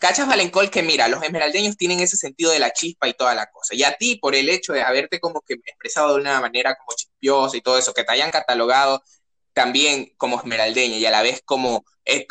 cachas 0.00 0.26
Valencol 0.26 0.70
que 0.70 0.82
mira, 0.82 1.08
los 1.08 1.22
esmeraldeños 1.22 1.76
tienen 1.76 2.00
ese 2.00 2.16
sentido 2.16 2.50
de 2.50 2.58
la 2.58 2.72
chispa 2.72 3.08
y 3.08 3.14
toda 3.14 3.34
la 3.34 3.46
cosa. 3.50 3.74
Y 3.74 3.84
a 3.84 3.92
ti, 3.92 4.16
por 4.16 4.34
el 4.34 4.48
hecho 4.48 4.72
de 4.72 4.82
haberte 4.82 5.20
como 5.20 5.40
que 5.40 5.54
expresado 5.54 6.14
de 6.14 6.20
una 6.20 6.40
manera 6.40 6.76
como 6.76 6.96
chispiosa 6.96 7.56
y 7.56 7.60
todo 7.60 7.78
eso, 7.78 7.94
que 7.94 8.04
te 8.04 8.12
hayan 8.12 8.30
catalogado 8.30 9.02
también 9.52 10.12
como 10.16 10.38
esmeraldeña 10.38 10.96
y 10.96 11.06
a 11.06 11.10
la 11.10 11.22
vez 11.22 11.42
como 11.44 11.84
eh, 12.04 12.26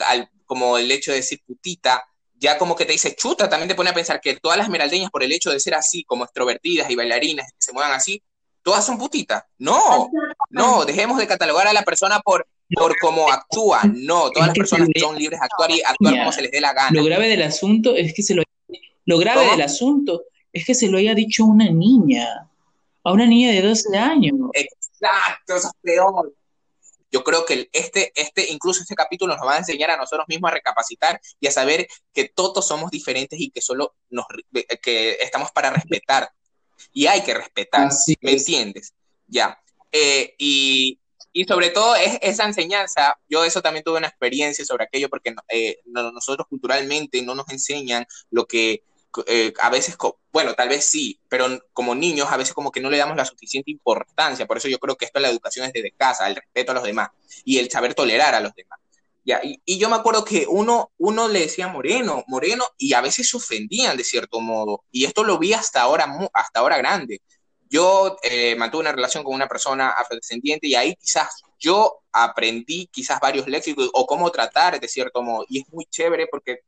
como 0.45 0.77
el 0.77 0.91
hecho 0.91 1.11
de 1.11 1.17
decir 1.17 1.41
putita, 1.45 2.03
ya 2.35 2.57
como 2.57 2.75
que 2.75 2.85
te 2.85 2.93
dice 2.93 3.15
chuta, 3.15 3.49
también 3.49 3.67
te 3.67 3.75
pone 3.75 3.89
a 3.89 3.93
pensar 3.93 4.21
que 4.21 4.37
todas 4.37 4.57
las 4.57 4.67
esmeraldeñas, 4.67 5.11
por 5.11 5.23
el 5.23 5.31
hecho 5.31 5.51
de 5.51 5.59
ser 5.59 5.75
así, 5.75 6.03
como 6.05 6.23
extrovertidas 6.23 6.89
y 6.89 6.95
bailarinas, 6.95 7.51
que 7.51 7.57
se 7.59 7.73
muevan 7.73 7.91
así, 7.91 8.23
todas 8.61 8.85
son 8.85 8.97
putitas. 8.97 9.43
No, 9.57 10.09
no, 10.49 10.85
dejemos 10.85 11.17
de 11.17 11.27
catalogar 11.27 11.67
a 11.67 11.73
la 11.73 11.83
persona 11.83 12.19
por, 12.21 12.47
por 12.75 12.97
cómo 12.99 13.31
actúa. 13.31 13.81
No, 13.93 14.29
todas 14.31 14.49
las 14.49 14.57
personas 14.57 14.89
son 14.99 15.17
libres 15.17 15.39
de 15.39 15.45
actuar 15.45 15.71
y 15.71 15.81
actuar 15.81 16.17
como 16.17 16.31
se 16.31 16.41
les 16.41 16.51
dé 16.51 16.61
la 16.61 16.73
gana. 16.73 16.91
Lo 16.91 17.03
grave 17.03 17.27
del 17.29 17.43
asunto 17.43 17.95
es 17.95 18.13
que 18.13 18.23
se 18.23 18.35
lo, 18.35 18.43
lo 19.05 19.17
grave 19.17 19.49
del 19.51 19.61
asunto 19.61 20.23
es 20.51 20.65
que 20.65 20.75
se 20.75 20.87
lo 20.87 20.97
haya 20.97 21.13
dicho 21.13 21.43
a 21.43 21.47
una 21.47 21.69
niña, 21.69 22.49
a 23.03 23.11
una 23.11 23.25
niña 23.25 23.51
de 23.51 23.61
12 23.61 23.97
años. 23.97 24.33
Exacto, 24.53 25.55
eso 25.55 25.67
es 25.67 25.73
peor. 25.81 26.33
Yo 27.09 27.23
creo 27.23 27.45
que 27.45 27.69
este, 27.71 28.11
este, 28.15 28.51
incluso 28.51 28.81
este 28.81 28.95
capítulo 28.95 29.35
nos 29.35 29.47
va 29.47 29.55
a 29.55 29.59
enseñar 29.59 29.91
a 29.91 29.97
nosotros 29.97 30.27
mismos 30.27 30.51
a 30.51 30.55
recapacitar 30.55 31.21
y 31.39 31.47
a 31.47 31.51
saber 31.51 31.87
que 32.13 32.27
todos 32.27 32.67
somos 32.67 32.91
diferentes 32.91 33.39
y 33.39 33.49
que 33.49 33.61
solo 33.61 33.95
nos, 34.09 34.25
que 34.81 35.13
estamos 35.21 35.51
para 35.51 35.69
respetar. 35.69 36.29
Y 36.91 37.07
hay 37.07 37.21
que 37.21 37.33
respetar, 37.33 37.89
¿me 38.21 38.31
entiendes? 38.33 38.93
Ya. 39.27 39.57
Eh, 39.91 40.35
y, 40.37 40.99
y, 41.39 41.45
sobre 41.45 41.69
todo 41.69 41.95
es 41.95 42.17
esa 42.21 42.45
enseñanza, 42.45 43.17
yo 43.29 43.43
eso 43.43 43.61
también 43.61 43.83
tuve 43.83 43.97
una 43.97 44.07
experiencia 44.07 44.65
sobre 44.65 44.85
aquello 44.85 45.09
porque 45.09 45.35
eh, 45.49 45.79
nosotros 45.85 46.47
culturalmente 46.47 47.21
no 47.21 47.35
nos 47.35 47.49
enseñan 47.49 48.05
lo 48.29 48.45
que 48.45 48.83
eh, 49.25 49.53
a 49.61 49.69
veces, 49.69 49.97
bueno, 50.31 50.53
tal 50.53 50.69
vez 50.69 50.85
sí, 50.85 51.19
pero 51.27 51.47
como 51.73 51.95
niños 51.95 52.27
a 52.29 52.37
veces 52.37 52.53
como 52.53 52.71
que 52.71 52.81
no 52.81 52.89
le 52.89 52.97
damos 52.97 53.17
la 53.17 53.25
suficiente 53.25 53.71
importancia. 53.71 54.45
Por 54.45 54.57
eso 54.57 54.67
yo 54.67 54.79
creo 54.79 54.95
que 54.95 55.05
esto 55.05 55.19
de 55.19 55.23
la 55.23 55.29
educación 55.29 55.65
es 55.65 55.73
desde 55.73 55.91
casa, 55.91 56.27
el 56.27 56.35
respeto 56.35 56.71
a 56.71 56.75
los 56.75 56.83
demás 56.83 57.09
y 57.43 57.57
el 57.57 57.69
saber 57.69 57.93
tolerar 57.93 58.35
a 58.35 58.41
los 58.41 58.53
demás. 58.53 58.79
Ya, 59.25 59.41
y, 59.43 59.77
yo 59.77 59.89
me 59.89 59.97
acuerdo 59.97 60.23
que 60.23 60.45
uno, 60.47 60.91
uno 60.97 61.27
le 61.27 61.41
decía 61.41 61.67
moreno, 61.67 62.23
moreno, 62.27 62.65
y 62.77 62.93
a 62.93 63.01
veces 63.01 63.27
se 63.27 63.35
ofendían 63.35 63.97
de 63.97 64.05
cierto 64.05 64.39
modo. 64.39 64.85
Y 64.89 65.03
esto 65.03 65.23
lo 65.25 65.37
vi 65.37 65.51
hasta 65.53 65.81
ahora, 65.81 66.07
hasta 66.33 66.59
ahora 66.61 66.77
grande. 66.77 67.21
Yo 67.69 68.17
eh, 68.23 68.55
mantuve 68.55 68.81
una 68.81 68.91
relación 68.91 69.23
con 69.23 69.33
una 69.33 69.47
persona 69.47 69.89
afrodescendiente 69.89 70.67
y 70.67 70.75
ahí 70.75 70.95
quizás 70.95 71.43
yo 71.59 72.01
aprendí 72.11 72.87
quizás 72.87 73.19
varios 73.19 73.47
léxicos 73.47 73.89
o 73.93 74.05
cómo 74.05 74.29
tratar 74.31 74.79
de 74.79 74.87
cierto 74.87 75.21
modo. 75.21 75.45
Y 75.49 75.61
es 75.61 75.73
muy 75.73 75.85
chévere 75.85 76.27
porque 76.27 76.61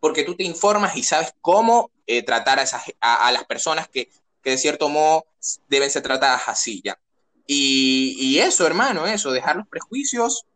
porque 0.00 0.24
tú 0.24 0.34
te 0.34 0.44
informas 0.44 0.96
y 0.96 1.02
sabes 1.02 1.34
cómo 1.42 1.90
eh, 2.06 2.22
tratar 2.22 2.58
a, 2.58 2.62
esas, 2.62 2.82
a, 3.00 3.30
las 3.30 3.44
personas 3.44 3.86
que, 3.86 4.08
que, 4.42 4.50
de 4.50 4.58
cierto 4.58 4.88
modo 4.88 5.26
deben 5.68 5.90
ser 5.90 6.02
tratadas 6.02 6.48
así, 6.48 6.80
¿ya? 6.82 6.98
Y, 7.46 8.16
y, 8.18 8.38
eso, 8.38 8.66
hermano, 8.66 9.06
eso, 9.06 9.30
dejar 9.30 9.56
los 9.56 9.68
prejuicios 9.68 10.46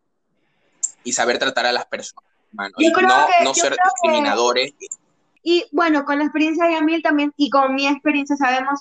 y 1.03 1.13
saber 1.13 1.39
tratar 1.39 1.67
a 1.67 1.73
las 1.73 1.87
personas, 1.87 2.25
hermano. 2.51 2.75
y 2.79 2.89
no, 2.89 3.27
no 3.43 3.55
ser 3.55 3.77
discriminadores. 3.85 4.73
Y 5.43 5.67
bueno, 5.73 6.05
con 6.05 6.19
la 6.19 6.25
experiencia 6.25 6.65
de 6.65 6.73
Yamil 6.73 7.03
también 7.03 7.33
y 7.37 7.51
con 7.51 7.75
mi 7.75 7.87
experiencia 7.87 8.37
sabemos 8.37 8.81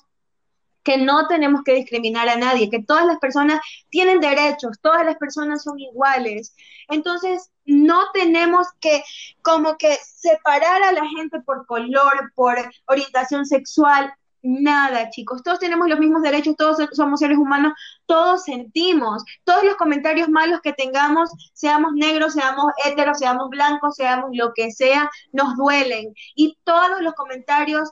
que 0.83 0.97
no 0.97 1.27
tenemos 1.27 1.63
que 1.63 1.73
discriminar 1.73 2.29
a 2.29 2.35
nadie, 2.35 2.69
que 2.69 2.83
todas 2.83 3.05
las 3.05 3.19
personas 3.19 3.61
tienen 3.89 4.19
derechos, 4.19 4.79
todas 4.81 5.05
las 5.05 5.15
personas 5.17 5.63
son 5.63 5.79
iguales. 5.79 6.55
Entonces, 6.89 7.51
no 7.65 8.11
tenemos 8.13 8.67
que 8.81 9.03
como 9.41 9.77
que 9.77 9.97
separar 10.03 10.83
a 10.83 10.91
la 10.91 11.07
gente 11.07 11.39
por 11.41 11.65
color, 11.65 12.31
por 12.35 12.57
orientación 12.87 13.45
sexual, 13.45 14.13
nada, 14.43 15.09
chicos. 15.09 15.41
Todos 15.41 15.59
tenemos 15.59 15.87
los 15.87 15.99
mismos 15.99 16.21
derechos, 16.21 16.55
todos 16.57 16.77
somos 16.91 17.19
seres 17.19 17.37
humanos, 17.37 17.73
todos 18.05 18.43
sentimos. 18.43 19.23
Todos 19.45 19.63
los 19.63 19.75
comentarios 19.75 20.29
malos 20.29 20.61
que 20.61 20.73
tengamos, 20.73 21.29
seamos 21.53 21.93
negros, 21.93 22.33
seamos 22.33 22.65
heteros, 22.85 23.19
seamos 23.19 23.49
blancos, 23.49 23.95
seamos 23.95 24.29
lo 24.33 24.53
que 24.53 24.71
sea, 24.71 25.09
nos 25.31 25.55
duelen. 25.55 26.13
Y 26.35 26.57
todos 26.63 27.01
los 27.01 27.13
comentarios 27.13 27.89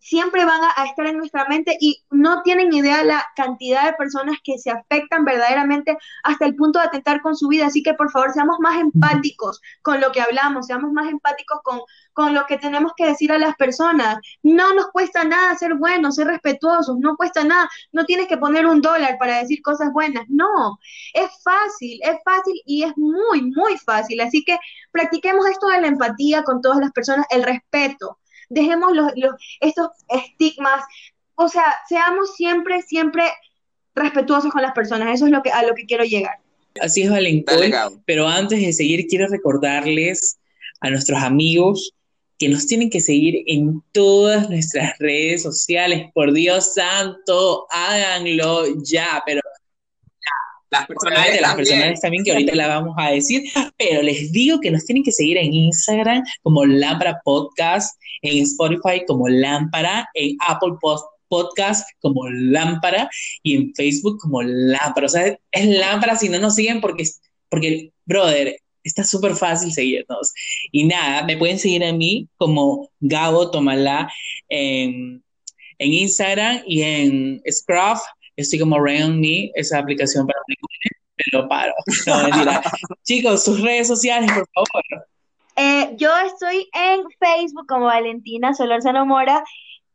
siempre 0.00 0.44
van 0.44 0.60
a, 0.64 0.84
estar 0.86 1.06
en 1.06 1.18
nuestra 1.18 1.44
mente 1.44 1.76
y 1.78 2.02
no 2.10 2.42
tienen 2.42 2.72
idea 2.72 3.04
la 3.04 3.24
cantidad 3.36 3.84
de 3.84 3.92
personas 3.92 4.38
que 4.42 4.58
se 4.58 4.70
afectan 4.70 5.24
verdaderamente 5.24 5.96
hasta 6.24 6.46
el 6.46 6.56
punto 6.56 6.78
de 6.78 6.86
atentar 6.86 7.20
con 7.20 7.36
su 7.36 7.48
vida. 7.48 7.66
Así 7.66 7.82
que 7.82 7.94
por 7.94 8.10
favor 8.10 8.32
seamos 8.32 8.58
más 8.60 8.80
empáticos 8.80 9.60
con 9.82 10.00
lo 10.00 10.10
que 10.10 10.22
hablamos, 10.22 10.66
seamos 10.66 10.92
más 10.92 11.08
empáticos 11.08 11.60
con, 11.62 11.80
con 12.14 12.34
lo 12.34 12.46
que 12.46 12.56
tenemos 12.56 12.92
que 12.96 13.06
decir 13.06 13.30
a 13.30 13.38
las 13.38 13.54
personas. 13.56 14.18
No 14.42 14.74
nos 14.74 14.88
cuesta 14.88 15.24
nada 15.24 15.54
ser 15.56 15.74
buenos, 15.74 16.16
ser 16.16 16.26
respetuosos, 16.26 16.96
no 16.98 17.16
cuesta 17.16 17.44
nada. 17.44 17.68
No 17.92 18.06
tienes 18.06 18.26
que 18.26 18.38
poner 18.38 18.66
un 18.66 18.80
dólar 18.80 19.18
para 19.18 19.38
decir 19.38 19.60
cosas 19.62 19.92
buenas. 19.92 20.24
No, 20.28 20.78
es 21.12 21.30
fácil, 21.44 22.00
es 22.02 22.16
fácil 22.24 22.60
y 22.64 22.84
es 22.84 22.96
muy, 22.96 23.42
muy 23.42 23.76
fácil. 23.76 24.20
Así 24.22 24.42
que 24.44 24.58
practiquemos 24.90 25.46
esto 25.46 25.68
de 25.68 25.82
la 25.82 25.88
empatía 25.88 26.42
con 26.42 26.62
todas 26.62 26.78
las 26.78 26.90
personas, 26.92 27.26
el 27.30 27.42
respeto 27.42 28.18
dejemos 28.50 28.92
los, 28.92 29.12
estos 29.60 29.88
estigmas, 30.08 30.84
o 31.36 31.48
sea, 31.48 31.64
seamos 31.88 32.34
siempre, 32.36 32.82
siempre 32.82 33.24
respetuosos 33.94 34.52
con 34.52 34.62
las 34.62 34.72
personas, 34.72 35.14
eso 35.14 35.26
es 35.26 35.32
lo 35.32 35.42
que, 35.42 35.50
a 35.50 35.62
lo 35.62 35.74
que 35.74 35.86
quiero 35.86 36.04
llegar. 36.04 36.38
Así 36.80 37.02
es, 37.02 37.10
Valentín. 37.10 37.72
Pero 38.04 38.28
antes 38.28 38.60
de 38.60 38.72
seguir, 38.72 39.06
quiero 39.08 39.26
recordarles 39.28 40.38
a 40.80 40.90
nuestros 40.90 41.20
amigos 41.22 41.94
que 42.38 42.48
nos 42.48 42.66
tienen 42.66 42.90
que 42.90 43.00
seguir 43.00 43.42
en 43.46 43.82
todas 43.92 44.48
nuestras 44.48 44.96
redes 44.98 45.42
sociales. 45.42 46.10
Por 46.14 46.32
Dios 46.32 46.74
santo, 46.74 47.66
háganlo 47.70 48.64
ya, 48.82 49.22
pero 49.26 49.40
las 50.70 50.86
personales, 50.86 51.40
las 51.40 51.54
personales 51.54 52.00
también, 52.00 52.24
que 52.24 52.30
ahorita 52.30 52.54
la 52.54 52.68
vamos 52.68 52.94
a 52.96 53.10
decir, 53.10 53.42
pero 53.76 54.02
les 54.02 54.30
digo 54.32 54.60
que 54.60 54.70
nos 54.70 54.84
tienen 54.84 55.02
que 55.02 55.12
seguir 55.12 55.36
en 55.36 55.52
Instagram 55.52 56.22
como 56.42 56.64
Lámpara 56.64 57.20
Podcast, 57.24 58.00
en 58.22 58.42
Spotify 58.44 59.04
como 59.06 59.28
Lámpara, 59.28 60.08
en 60.14 60.36
Apple 60.46 60.74
Podcast 61.28 61.88
como 62.00 62.28
Lámpara 62.28 63.08
y 63.42 63.56
en 63.56 63.74
Facebook 63.74 64.18
como 64.20 64.42
Lámpara. 64.42 65.06
O 65.06 65.08
sea, 65.08 65.38
es 65.50 65.66
Lámpara 65.66 66.16
si 66.16 66.28
no 66.28 66.38
nos 66.38 66.54
siguen 66.54 66.80
porque, 66.80 67.04
porque 67.48 67.92
brother, 68.04 68.56
está 68.84 69.04
súper 69.04 69.34
fácil 69.34 69.72
seguirnos. 69.72 70.32
Y 70.70 70.84
nada, 70.84 71.24
me 71.24 71.36
pueden 71.36 71.58
seguir 71.58 71.84
a 71.84 71.92
mí 71.92 72.28
como 72.36 72.90
Gabo 73.00 73.50
Tomala 73.50 74.12
en, 74.48 75.22
en 75.78 75.92
Instagram 75.92 76.62
y 76.66 76.82
en 76.82 77.42
Scruff 77.50 78.00
estoy 78.42 78.58
como 78.58 78.78
Rain 78.78 79.20
Me, 79.20 79.50
esa 79.54 79.78
aplicación 79.78 80.26
para 80.26 80.40
pero 81.32 81.48
paro. 81.48 81.72
No, 82.06 82.22
mentira. 82.22 82.62
Chicos, 83.04 83.44
sus 83.44 83.60
redes 83.60 83.88
sociales, 83.88 84.30
por 84.32 84.46
favor. 84.54 85.06
Eh, 85.56 85.94
yo 85.96 86.10
estoy 86.26 86.68
en 86.72 87.02
Facebook 87.18 87.66
como 87.66 87.86
Valentina 87.86 88.54
Solorzano 88.54 89.04
Mora, 89.04 89.44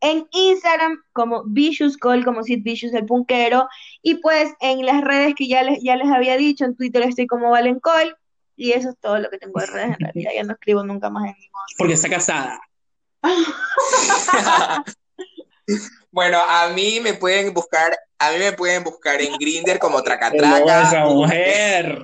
en 0.01 0.27
Instagram 0.31 1.01
como 1.13 1.43
Vicious 1.45 1.97
Call, 1.97 2.23
como 2.23 2.43
Sid 2.43 2.61
Vicious 2.63 2.93
el 2.93 3.05
punquero, 3.05 3.67
y 4.01 4.15
pues 4.15 4.53
en 4.59 4.85
las 4.85 5.01
redes 5.01 5.33
que 5.35 5.47
ya 5.47 5.63
les, 5.63 5.81
ya 5.81 5.95
les 5.95 6.11
había 6.11 6.37
dicho, 6.37 6.65
en 6.65 6.75
Twitter 6.75 7.01
estoy 7.03 7.25
como 7.25 7.49
Valencol, 7.49 8.15
y 8.55 8.73
eso 8.73 8.89
es 8.89 8.99
todo 8.99 9.17
lo 9.19 9.29
que 9.29 9.37
tengo 9.37 9.59
de 9.59 9.65
redes, 9.65 9.95
en 9.97 9.99
realidad 9.99 10.31
ya 10.35 10.43
no 10.43 10.53
escribo 10.53 10.83
nunca 10.83 11.09
más 11.09 11.23
en 11.23 11.35
ningún. 11.39 11.61
Porque 11.77 11.93
está 11.93 12.09
casada. 12.09 12.59
bueno, 16.15 16.39
a 16.41 16.69
mí 16.69 17.01
me 17.01 17.13
pueden 17.13 17.53
buscar 17.53 17.93
a 18.17 18.31
mí 18.31 18.39
me 18.39 18.53
pueden 18.53 18.85
buscar 18.85 19.21
en 19.21 19.37
Grinder 19.37 19.77
como 19.79 20.01
Tracatraca. 20.03 20.83
esa 20.83 21.05
mujer! 21.07 21.99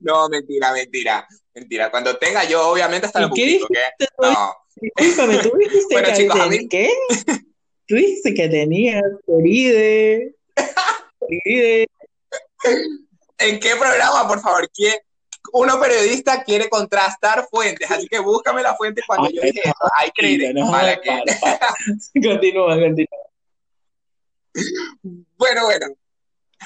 no, 0.00 0.28
mentira, 0.30 0.72
mentira. 0.72 1.28
Mentira. 1.54 1.90
Cuando 1.90 2.16
tenga 2.16 2.44
yo, 2.44 2.66
obviamente, 2.70 3.06
hasta 3.06 3.20
lo 3.20 3.28
publico, 3.28 3.68
¿qué? 3.68 4.06
No. 4.22 4.54
Discúlpame, 4.96 5.38
¿tú 5.38 5.52
dijiste 5.58 5.94
bueno, 5.94 6.08
que 6.08 6.14
chicos, 6.14 6.40
a 6.40 6.46
mí... 6.46 6.66
¿qué? 6.68 6.90
Tú 7.86 7.94
dijiste 7.94 8.32
que 8.34 8.48
tenías 8.48 9.02
Coride. 9.26 10.34
¿En 13.38 13.60
qué 13.60 13.76
programa, 13.76 14.26
por 14.26 14.40
favor? 14.40 14.68
¿Quién? 14.74 14.94
Uno 15.58 15.80
periodista 15.80 16.44
quiere 16.44 16.68
contrastar 16.68 17.48
fuentes, 17.50 17.90
así 17.90 18.06
que 18.08 18.18
búscame 18.18 18.62
la 18.62 18.76
fuente 18.76 19.00
cuando 19.06 19.30
yo 19.30 19.40
dije 19.40 19.62
eso. 19.64 19.90
Hay 19.94 20.10
crédito. 20.10 20.52
No, 20.52 20.70
para, 20.70 21.00
que... 21.00 21.08
continúa, 22.22 22.78
continúa. 22.78 23.08
bueno, 25.38 25.64
bueno. 25.64 25.86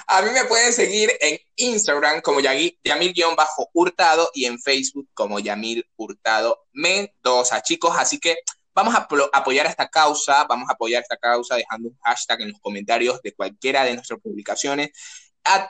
A 0.09 0.23
mí 0.23 0.31
me 0.33 0.45
pueden 0.47 0.73
seguir 0.73 1.09
en 1.21 1.39
Instagram 1.55 2.21
como 2.21 2.41
Yamil-Hurtado 2.41 4.31
y 4.35 4.47
en 4.47 4.59
Facebook 4.59 5.09
como 5.15 5.39
Yamil 5.39 5.89
Hurtado 5.95 6.67
Mendoza, 6.73 7.63
chicos. 7.63 7.95
Así 7.97 8.19
que 8.19 8.39
vamos 8.75 8.93
a 8.97 9.07
apoyar 9.33 9.67
esta 9.67 9.89
causa, 9.89 10.45
vamos 10.49 10.69
a 10.69 10.73
apoyar 10.73 11.03
esta 11.03 11.17
causa 11.17 11.55
dejando 11.55 11.91
un 11.91 11.99
hashtag 12.03 12.41
en 12.41 12.51
los 12.51 12.61
comentarios 12.61 13.23
de 13.23 13.35
cualquiera 13.35 13.85
de 13.85 13.95
nuestras 13.95 14.19
publicaciones 14.19 14.91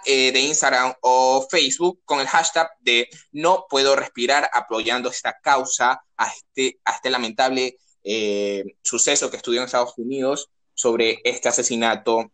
eh, 0.05 0.33
de 0.33 0.41
Instagram 0.41 0.95
o 1.01 1.47
Facebook 1.51 2.01
con 2.05 2.21
el 2.21 2.27
hashtag 2.27 2.69
de 2.81 3.09
no 3.33 3.67
puedo 3.69 3.97
respirar 3.97 4.51
apoyando 4.53 5.11
esta 5.11 5.39
causa 5.41 6.03
a 6.17 6.27
este, 6.27 6.81
a 6.85 6.93
este 6.93 7.11
lamentable 7.11 7.79
eh, 8.03 8.65
suceso 8.83 9.31
que 9.31 9.37
estudió 9.37 9.61
en 9.61 9.67
Estados 9.67 9.97
Unidos 9.97 10.51
sobre 10.75 11.21
este 11.25 11.49
asesinato 11.49 12.31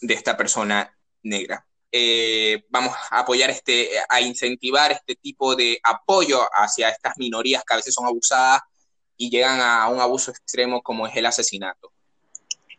de 0.00 0.14
esta 0.14 0.36
persona 0.36 0.96
negra. 1.22 1.66
Eh, 1.92 2.64
vamos 2.68 2.94
a 3.10 3.20
apoyar 3.20 3.50
este, 3.50 3.90
a 4.08 4.20
incentivar 4.20 4.92
este 4.92 5.16
tipo 5.16 5.56
de 5.56 5.78
apoyo 5.82 6.40
hacia 6.52 6.90
estas 6.90 7.14
minorías 7.16 7.64
que 7.64 7.74
a 7.74 7.78
veces 7.78 7.94
son 7.94 8.06
abusadas 8.06 8.60
y 9.16 9.30
llegan 9.30 9.60
a 9.60 9.88
un 9.88 10.00
abuso 10.00 10.30
extremo 10.30 10.82
como 10.82 11.06
es 11.06 11.16
el 11.16 11.26
asesinato. 11.26 11.92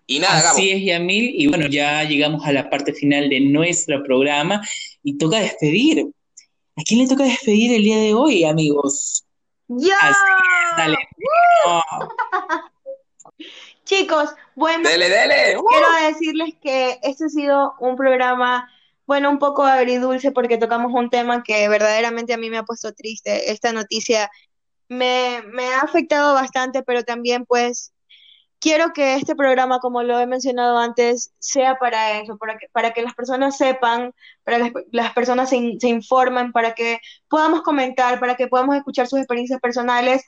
Y 0.09 0.19
nada, 0.19 0.51
Así 0.51 0.71
es, 0.71 0.81
Yamil, 0.83 1.33
y 1.35 1.47
bueno, 1.47 1.67
ya 1.67 2.03
llegamos 2.05 2.45
a 2.45 2.53
la 2.53 2.69
parte 2.69 2.93
final 2.93 3.29
de 3.29 3.41
nuestro 3.41 4.01
programa 4.03 4.61
y 5.03 5.17
toca 5.17 5.41
despedir. 5.41 6.07
¿A 6.77 6.81
quién 6.83 7.01
le 7.01 7.07
toca 7.07 7.25
despedir 7.25 7.73
el 7.73 7.83
día 7.83 7.97
de 7.97 8.13
hoy, 8.13 8.45
amigos? 8.45 9.25
¡Yo! 9.67 9.93
dale. 10.77 10.97
Chicos, 13.83 14.29
bueno, 14.55 14.87
quiero 14.89 16.07
decirles 16.07 16.53
que 16.61 16.99
este 17.03 17.25
ha 17.25 17.29
sido 17.29 17.73
un 17.79 17.97
programa, 17.97 18.71
bueno, 19.05 19.29
un 19.29 19.39
poco 19.39 19.63
agridulce 19.63 20.31
porque 20.31 20.57
tocamos 20.57 20.93
un 20.93 21.09
tema 21.09 21.43
que 21.43 21.67
verdaderamente 21.67 22.33
a 22.33 22.37
mí 22.37 22.49
me 22.49 22.57
ha 22.57 22.63
puesto 22.63 22.93
triste. 22.93 23.51
Esta 23.51 23.73
noticia 23.73 24.29
me, 24.87 25.41
me 25.51 25.67
ha 25.67 25.79
afectado 25.79 26.33
bastante, 26.33 26.81
pero 26.83 27.03
también 27.03 27.45
pues 27.45 27.91
quiero 28.59 28.93
que 28.93 29.15
este 29.15 29.35
programa, 29.35 29.79
como 29.79 30.03
lo 30.03 30.19
he 30.19 30.27
mencionado 30.27 30.77
antes, 30.77 31.33
sea 31.39 31.75
para 31.75 32.19
eso, 32.19 32.37
para 32.37 32.57
que, 32.57 32.67
para 32.71 32.91
que 32.91 33.01
las 33.01 33.13
personas 33.15 33.57
sepan, 33.57 34.13
para 34.43 34.59
que 34.59 34.73
las 34.91 35.13
personas 35.13 35.49
se, 35.49 35.77
se 35.79 35.87
informen, 35.89 36.51
para 36.51 36.73
que 36.73 36.99
podamos 37.27 37.61
comentar, 37.61 38.19
para 38.19 38.35
que 38.35 38.47
podamos 38.47 38.75
escuchar 38.75 39.07
sus 39.07 39.19
experiencias 39.19 39.59
personales. 39.61 40.23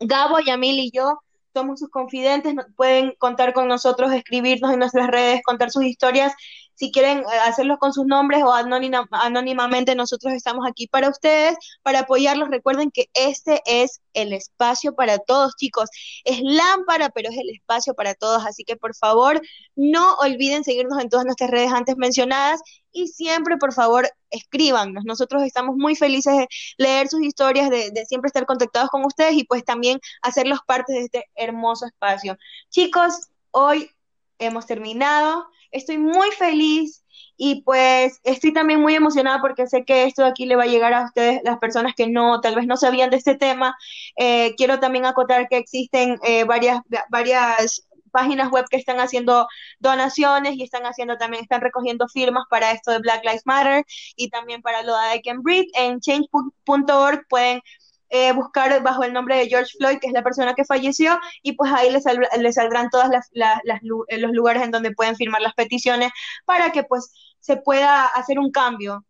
Gabo, 0.00 0.40
Yamil 0.40 0.78
y 0.78 0.90
yo 0.90 1.20
somos 1.54 1.78
sus 1.78 1.88
confidentes, 1.88 2.54
pueden 2.76 3.14
contar 3.16 3.52
con 3.52 3.68
nosotros, 3.68 4.12
escribirnos 4.12 4.72
en 4.72 4.80
nuestras 4.80 5.06
redes, 5.08 5.40
contar 5.44 5.70
sus 5.70 5.84
historias. 5.84 6.34
Si 6.74 6.90
quieren 6.90 7.20
eh, 7.20 7.24
hacerlo 7.44 7.78
con 7.78 7.92
sus 7.92 8.06
nombres 8.06 8.42
o 8.42 8.52
anónimamente, 8.52 9.94
nosotros 9.94 10.32
estamos 10.32 10.66
aquí 10.68 10.86
para 10.86 11.08
ustedes, 11.08 11.56
para 11.82 12.00
apoyarlos. 12.00 12.48
Recuerden 12.50 12.90
que 12.90 13.08
este 13.14 13.62
es 13.66 14.00
el 14.12 14.32
espacio 14.32 14.94
para 14.94 15.18
todos, 15.18 15.54
chicos. 15.56 15.90
Es 16.24 16.40
lámpara, 16.42 17.10
pero 17.10 17.30
es 17.30 17.36
el 17.36 17.50
espacio 17.50 17.94
para 17.94 18.14
todos. 18.14 18.44
Así 18.44 18.64
que 18.64 18.76
por 18.76 18.94
favor, 18.94 19.40
no 19.76 20.14
olviden 20.16 20.64
seguirnos 20.64 21.00
en 21.02 21.08
todas 21.08 21.24
nuestras 21.24 21.50
redes 21.50 21.72
antes 21.72 21.96
mencionadas 21.96 22.60
y 22.92 23.08
siempre, 23.08 23.56
por 23.56 23.72
favor, 23.72 24.08
escríbanos. 24.30 25.04
Nosotros 25.04 25.42
estamos 25.42 25.76
muy 25.76 25.96
felices 25.96 26.36
de 26.36 26.48
leer 26.78 27.08
sus 27.08 27.22
historias, 27.22 27.70
de, 27.70 27.90
de 27.90 28.06
siempre 28.06 28.28
estar 28.28 28.46
contactados 28.46 28.88
con 28.90 29.04
ustedes 29.04 29.34
y 29.34 29.44
pues 29.44 29.64
también 29.64 29.98
hacerlos 30.22 30.60
parte 30.66 30.92
de 30.92 31.00
este 31.00 31.24
hermoso 31.34 31.86
espacio. 31.86 32.36
Chicos, 32.70 33.28
hoy 33.50 33.90
hemos 34.38 34.66
terminado. 34.66 35.46
Estoy 35.74 35.98
muy 35.98 36.30
feliz 36.32 37.04
y 37.36 37.62
pues 37.62 38.20
estoy 38.22 38.52
también 38.52 38.80
muy 38.80 38.94
emocionada 38.94 39.40
porque 39.40 39.66
sé 39.66 39.84
que 39.84 40.04
esto 40.04 40.22
de 40.22 40.28
aquí 40.28 40.46
le 40.46 40.56
va 40.56 40.64
a 40.64 40.66
llegar 40.66 40.94
a 40.94 41.04
ustedes, 41.04 41.40
las 41.44 41.58
personas 41.58 41.94
que 41.96 42.06
no, 42.06 42.40
tal 42.40 42.54
vez 42.54 42.66
no 42.66 42.76
sabían 42.76 43.10
de 43.10 43.16
este 43.16 43.34
tema. 43.34 43.76
Eh, 44.16 44.54
quiero 44.56 44.78
también 44.80 45.04
acotar 45.04 45.48
que 45.48 45.56
existen 45.56 46.18
eh, 46.24 46.44
varias, 46.44 46.80
varias 47.10 47.86
páginas 48.12 48.50
web 48.52 48.66
que 48.70 48.76
están 48.76 49.00
haciendo 49.00 49.48
donaciones 49.80 50.54
y 50.54 50.62
están 50.62 50.86
haciendo 50.86 51.16
también, 51.16 51.42
están 51.42 51.60
recogiendo 51.60 52.06
firmas 52.08 52.44
para 52.48 52.70
esto 52.70 52.92
de 52.92 53.00
Black 53.00 53.24
Lives 53.24 53.42
Matter 53.44 53.84
y 54.14 54.30
también 54.30 54.62
para 54.62 54.82
lo 54.84 54.96
de 54.96 55.16
I 55.16 55.22
Can 55.22 55.42
Breathe. 55.42 55.70
En 55.74 55.98
change.org 55.98 57.26
pueden 57.28 57.60
eh, 58.08 58.32
buscar 58.32 58.82
bajo 58.82 59.02
el 59.02 59.12
nombre 59.12 59.36
de 59.36 59.48
George 59.48 59.72
Floyd, 59.76 59.98
que 59.98 60.06
es 60.06 60.12
la 60.12 60.22
persona 60.22 60.54
que 60.54 60.64
falleció, 60.64 61.18
y 61.42 61.52
pues 61.52 61.72
ahí 61.72 61.90
les, 61.90 62.04
les 62.38 62.54
saldrán 62.54 62.90
todos 62.90 63.06
los 63.32 64.32
lugares 64.32 64.62
en 64.62 64.70
donde 64.70 64.92
pueden 64.92 65.16
firmar 65.16 65.40
las 65.40 65.54
peticiones 65.54 66.10
para 66.44 66.70
que 66.72 66.84
pues 66.84 67.12
se 67.40 67.56
pueda 67.56 68.06
hacer 68.06 68.38
un 68.38 68.50
cambio. 68.50 69.04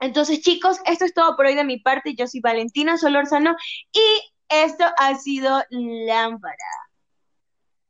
Entonces, 0.00 0.40
chicos, 0.40 0.78
esto 0.84 1.04
es 1.04 1.14
todo 1.14 1.36
por 1.36 1.46
hoy 1.46 1.54
de 1.54 1.64
mi 1.64 1.78
parte. 1.78 2.14
Yo 2.16 2.26
soy 2.26 2.40
Valentina 2.40 2.98
Solórzano 2.98 3.54
y 3.92 4.32
esto 4.48 4.84
ha 4.98 5.14
sido 5.14 5.62
Lámpara. 5.70 6.56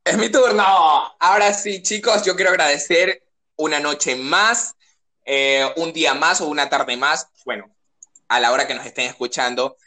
Es 0.03 0.17
mi 0.17 0.29
turno. 0.29 0.63
Ahora 1.19 1.53
sí, 1.53 1.81
chicos, 1.81 2.23
yo 2.23 2.35
quiero 2.35 2.51
agradecer 2.51 3.23
una 3.55 3.79
noche 3.79 4.15
más, 4.15 4.75
eh, 5.25 5.65
un 5.77 5.91
día 5.91 6.13
más 6.13 6.39
o 6.41 6.47
una 6.47 6.69
tarde 6.69 6.97
más, 6.97 7.29
bueno, 7.45 7.73
a 8.27 8.39
la 8.39 8.51
hora 8.51 8.67
que 8.67 8.75
nos 8.75 8.85
estén 8.85 9.07
escuchando. 9.07 9.77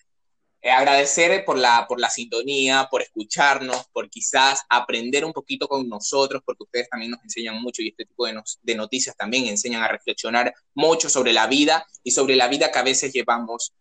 Eh, 0.66 0.70
agradecer 0.72 1.44
por 1.44 1.56
la, 1.56 1.86
por 1.86 2.00
la 2.00 2.10
sintonía, 2.10 2.88
por 2.90 3.00
escucharnos, 3.00 3.86
por 3.92 4.10
quizás 4.10 4.64
aprender 4.68 5.24
un 5.24 5.32
poquito 5.32 5.68
con 5.68 5.88
nosotros, 5.88 6.42
porque 6.44 6.64
ustedes 6.64 6.88
también 6.88 7.12
nos 7.12 7.22
enseñan 7.22 7.62
mucho 7.62 7.82
y 7.82 7.90
este 7.90 8.04
tipo 8.04 8.26
de, 8.26 8.42
de 8.62 8.74
noticias 8.74 9.16
también 9.16 9.46
enseñan 9.46 9.84
a 9.84 9.86
reflexionar 9.86 10.52
mucho 10.74 11.08
sobre 11.08 11.32
la 11.32 11.46
vida 11.46 11.86
y 12.02 12.10
sobre 12.10 12.34
la 12.34 12.48
vida 12.48 12.72
que 12.72 12.80
a 12.80 12.82
veces 12.82 13.12
llevamos 13.12 13.74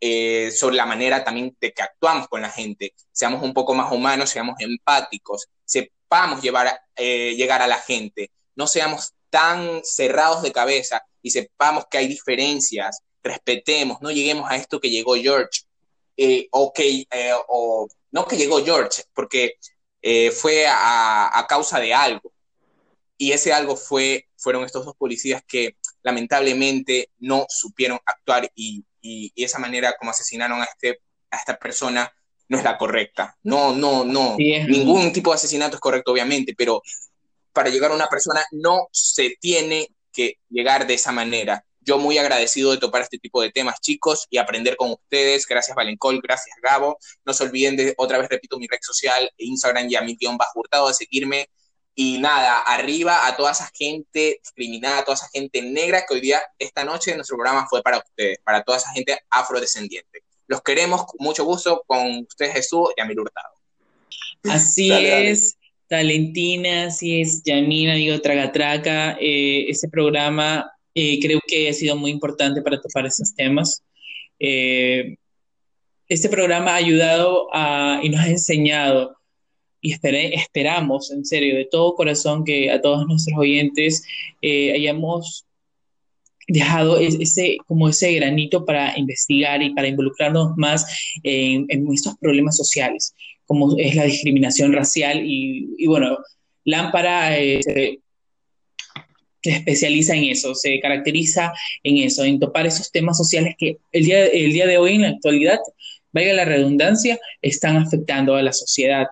eh, 0.00 0.50
sobre 0.50 0.74
la 0.74 0.84
manera 0.84 1.22
también 1.22 1.56
de 1.60 1.72
que 1.72 1.82
actuamos 1.82 2.26
con 2.26 2.42
la 2.42 2.50
gente. 2.50 2.92
Seamos 3.12 3.40
un 3.44 3.54
poco 3.54 3.72
más 3.74 3.92
humanos, 3.92 4.30
seamos 4.30 4.56
empáticos, 4.58 5.46
sepamos 5.64 6.42
llevar, 6.42 6.76
eh, 6.96 7.36
llegar 7.36 7.62
a 7.62 7.68
la 7.68 7.78
gente, 7.78 8.32
no 8.56 8.66
seamos 8.66 9.12
tan 9.30 9.80
cerrados 9.84 10.42
de 10.42 10.50
cabeza 10.50 11.04
y 11.22 11.30
sepamos 11.30 11.84
que 11.88 11.98
hay 11.98 12.08
diferencias, 12.08 12.98
respetemos, 13.22 14.00
no 14.00 14.10
lleguemos 14.10 14.50
a 14.50 14.56
esto 14.56 14.80
que 14.80 14.90
llegó 14.90 15.14
George, 15.14 15.60
eh, 16.16 16.48
eh, 16.50 17.32
o, 17.48 17.88
no 18.10 18.26
que 18.26 18.36
llegó 18.36 18.64
George, 18.64 19.02
porque 19.14 19.54
eh, 20.00 20.30
fue 20.30 20.66
a, 20.68 21.46
causa 21.48 21.80
de 21.80 21.94
algo. 21.94 22.32
Y 23.16 23.32
ese 23.32 23.52
algo 23.52 23.76
fue, 23.76 24.28
fueron 24.36 24.64
estos 24.64 24.84
dos 24.84 24.96
policías 24.96 25.42
que 25.46 25.76
lamentablemente 26.02 27.10
no 27.20 27.46
supieron 27.48 27.98
actuar 28.04 28.50
y, 28.54 28.84
esa 29.34 29.58
manera 29.58 29.96
como 29.98 30.12
asesinaron 30.12 30.60
a, 30.60 30.64
este, 30.64 31.00
a 31.28 31.36
esta 31.36 31.58
persona 31.58 32.12
no 32.48 32.58
es 32.58 32.62
la 32.62 32.78
correcta. 32.78 33.36
No, 33.42 33.74
no, 33.74 34.04
no. 34.04 34.36
Ningún 34.36 35.12
tipo 35.12 35.30
de 35.30 35.36
asesinato 35.36 35.76
es 35.76 35.80
correcto, 35.80 36.12
obviamente, 36.12 36.54
pero 36.56 36.82
para 37.52 37.70
llegar 37.70 37.90
a 37.90 37.94
una 37.94 38.08
persona 38.08 38.44
no 38.52 38.88
se 38.92 39.36
tiene 39.40 39.88
que 40.12 40.38
llegar 40.50 40.86
de 40.86 40.94
esa 40.94 41.10
manera. 41.10 41.64
Yo 41.84 41.98
muy 41.98 42.18
agradecido 42.18 42.70
de 42.70 42.78
topar 42.78 43.02
este 43.02 43.18
tipo 43.18 43.42
de 43.42 43.50
temas, 43.50 43.80
chicos, 43.80 44.26
y 44.30 44.38
aprender 44.38 44.76
con 44.76 44.92
ustedes. 44.92 45.46
Gracias, 45.46 45.74
Valencol, 45.74 46.20
gracias, 46.22 46.56
Gabo. 46.62 46.98
No 47.24 47.32
se 47.32 47.44
olviden 47.44 47.76
de, 47.76 47.94
otra 47.96 48.18
vez 48.18 48.28
repito, 48.28 48.58
mi 48.58 48.66
red 48.68 48.78
social, 48.80 49.30
Instagram 49.36 49.88
y 49.90 49.96
a 49.96 50.02
mi 50.02 50.16
guion 50.16 50.36
bajo 50.36 50.60
hurtado, 50.60 50.88
de 50.88 50.94
seguirme. 50.94 51.48
Y 51.94 52.18
nada, 52.18 52.60
arriba 52.60 53.26
a 53.26 53.36
toda 53.36 53.52
esa 53.52 53.70
gente 53.74 54.38
discriminada, 54.42 54.98
a 54.98 55.04
toda 55.04 55.16
esa 55.16 55.28
gente 55.28 55.60
negra 55.60 56.04
que 56.06 56.14
hoy 56.14 56.20
día, 56.20 56.40
esta 56.58 56.84
noche, 56.84 57.14
nuestro 57.14 57.36
programa 57.36 57.66
fue 57.68 57.82
para 57.82 57.98
ustedes, 57.98 58.38
para 58.44 58.62
toda 58.62 58.78
esa 58.78 58.90
gente 58.92 59.18
afrodescendiente. 59.28 60.22
Los 60.46 60.62
queremos, 60.62 61.04
con 61.04 61.16
mucho 61.18 61.44
gusto, 61.44 61.82
con 61.86 62.26
ustedes 62.28 62.54
Jesús 62.54 62.90
y 62.96 63.00
Amil 63.00 63.20
Hurtado. 63.20 63.54
Así 64.44 64.90
es. 64.92 65.56
Talentina, 65.92 66.86
así 66.86 67.20
es, 67.20 67.42
Yamina, 67.42 67.92
digo, 67.92 68.18
Traga 68.22 68.50
Traga, 68.50 69.18
eh, 69.20 69.66
ese 69.68 69.88
programa 69.88 70.72
eh, 70.94 71.18
creo 71.20 71.40
que 71.46 71.68
ha 71.68 71.72
sido 71.72 71.96
muy 71.96 72.10
importante 72.10 72.62
para 72.62 72.80
topar 72.80 73.06
esos 73.06 73.34
temas. 73.34 73.82
Eh, 74.38 75.16
este 76.08 76.28
programa 76.28 76.72
ha 76.72 76.76
ayudado 76.76 77.48
y 78.02 78.08
nos 78.10 78.20
ha 78.20 78.28
enseñado 78.28 79.16
y 79.80 79.94
esperamos, 79.94 81.10
en 81.10 81.24
serio, 81.24 81.56
de 81.56 81.64
todo 81.64 81.96
corazón, 81.96 82.44
que 82.44 82.70
a 82.70 82.80
todos 82.80 83.04
nuestros 83.06 83.36
oyentes 83.36 84.04
eh, 84.40 84.72
hayamos 84.72 85.44
dejado 86.46 86.98
ese, 86.98 87.56
como 87.66 87.88
ese 87.88 88.12
granito 88.14 88.64
para 88.64 88.96
investigar 88.96 89.60
y 89.62 89.74
para 89.74 89.88
involucrarnos 89.88 90.56
más 90.56 90.86
en, 91.24 91.66
estos 91.92 92.16
problemas 92.18 92.56
sociales, 92.56 93.12
como 93.44 93.76
es 93.76 93.96
la 93.96 94.04
discriminación 94.04 94.72
racial 94.72 95.26
y, 95.26 95.74
y 95.76 95.86
bueno, 95.86 96.16
Lámpara 96.64 97.34
se 97.34 97.98
especializa 99.50 100.14
en 100.14 100.24
eso, 100.24 100.54
se 100.54 100.78
caracteriza 100.80 101.52
en 101.82 101.98
eso, 101.98 102.24
en 102.24 102.38
topar 102.38 102.66
esos 102.66 102.90
temas 102.90 103.16
sociales 103.16 103.54
que 103.58 103.78
el 103.92 104.04
día, 104.04 104.26
el 104.26 104.52
día 104.52 104.66
de 104.66 104.78
hoy, 104.78 104.94
en 104.94 105.02
la 105.02 105.08
actualidad, 105.08 105.58
vaya 106.12 106.34
la 106.34 106.44
redundancia, 106.44 107.18
están 107.40 107.76
afectando 107.76 108.34
a 108.34 108.42
la 108.42 108.52
sociedad. 108.52 109.06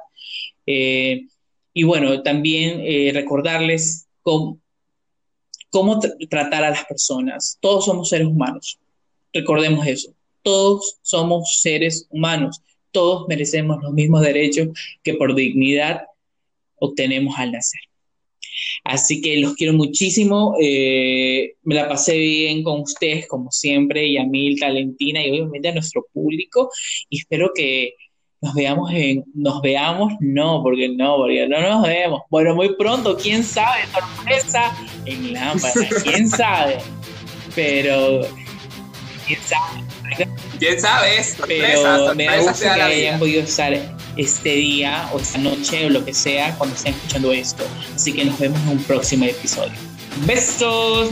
Eh, 0.67 1.27
y 1.73 1.83
bueno, 1.85 2.23
también 2.23 2.81
eh, 2.83 3.11
recordarles 3.13 4.07
cómo, 4.23 4.61
cómo 5.71 5.99
tratar 6.29 6.65
a 6.65 6.71
las 6.71 6.85
personas. 6.85 7.59
Todos 7.61 7.87
somos 7.87 8.09
seres 8.09 8.27
humanos. 8.29 8.79
Recordemos 9.33 9.87
eso. 9.87 10.15
Todos 10.43 10.99
somos 11.03 11.61
seres 11.61 12.07
humanos. 12.11 12.61
Todos 12.93 13.27
merecemos 13.29 13.83
los 13.83 13.93
mismos 13.93 14.23
derechos 14.23 14.69
que 15.03 15.15
por 15.15 15.35
dignidad 15.35 16.03
obtenemos 16.77 17.39
al 17.39 17.53
nacer. 17.53 17.81
Así 18.85 19.21
que 19.21 19.39
los 19.39 19.55
quiero 19.55 19.73
muchísimo. 19.73 20.55
Eh, 20.61 21.55
me 21.63 21.75
la 21.75 21.89
pasé 21.89 22.17
bien 22.19 22.63
con 22.63 22.81
ustedes, 22.81 23.27
como 23.29 23.51
siempre, 23.51 24.07
y 24.07 24.19
a 24.19 24.25
Mil, 24.25 24.59
Talentina 24.59 25.25
y 25.25 25.31
obviamente 25.31 25.69
a 25.69 25.75
nuestro 25.75 26.07
público. 26.13 26.71
Y 27.09 27.19
espero 27.19 27.53
que 27.55 27.95
nos 28.41 28.55
veamos 28.55 28.91
en. 28.93 29.25
Nos 29.35 29.61
veamos, 29.61 30.13
no, 30.21 30.63
porque 30.63 30.89
no, 30.89 31.17
porque 31.17 31.47
no 31.49 31.61
nos 31.61 31.83
vemos. 31.83 32.23
Bueno, 32.31 32.55
muy 32.55 32.75
pronto, 32.77 33.17
quién 33.17 33.45
sabe, 33.45 33.83
sorpresa 33.93 34.77
en 35.05 35.33
Lámpara, 35.33 35.75
quién 36.03 36.29
sabe. 36.29 36.79
Pero. 37.55 38.23
quién 39.27 39.41
sabe. 39.43 39.90
¿Quién 40.59 40.81
sabe? 40.81 41.25
Pero 41.47 42.15
me 42.15 42.39
gusta 42.41 42.75
que 42.75 42.83
hayan 42.83 43.19
podido 43.19 43.43
estar 43.43 43.73
este 44.17 44.51
día 44.51 45.09
o 45.13 45.19
esta 45.19 45.39
noche 45.39 45.87
o 45.87 45.91
lo 45.91 46.05
que 46.05 46.13
sea 46.13 46.55
cuando 46.57 46.77
estén 46.77 46.95
escuchando 46.95 47.33
esto. 47.33 47.65
Así 47.95 48.13
que 48.13 48.25
nos 48.25 48.39
vemos 48.39 48.61
en 48.63 48.69
un 48.69 48.83
próximo 48.85 49.25
episodio. 49.25 49.73
Besos. 50.27 51.11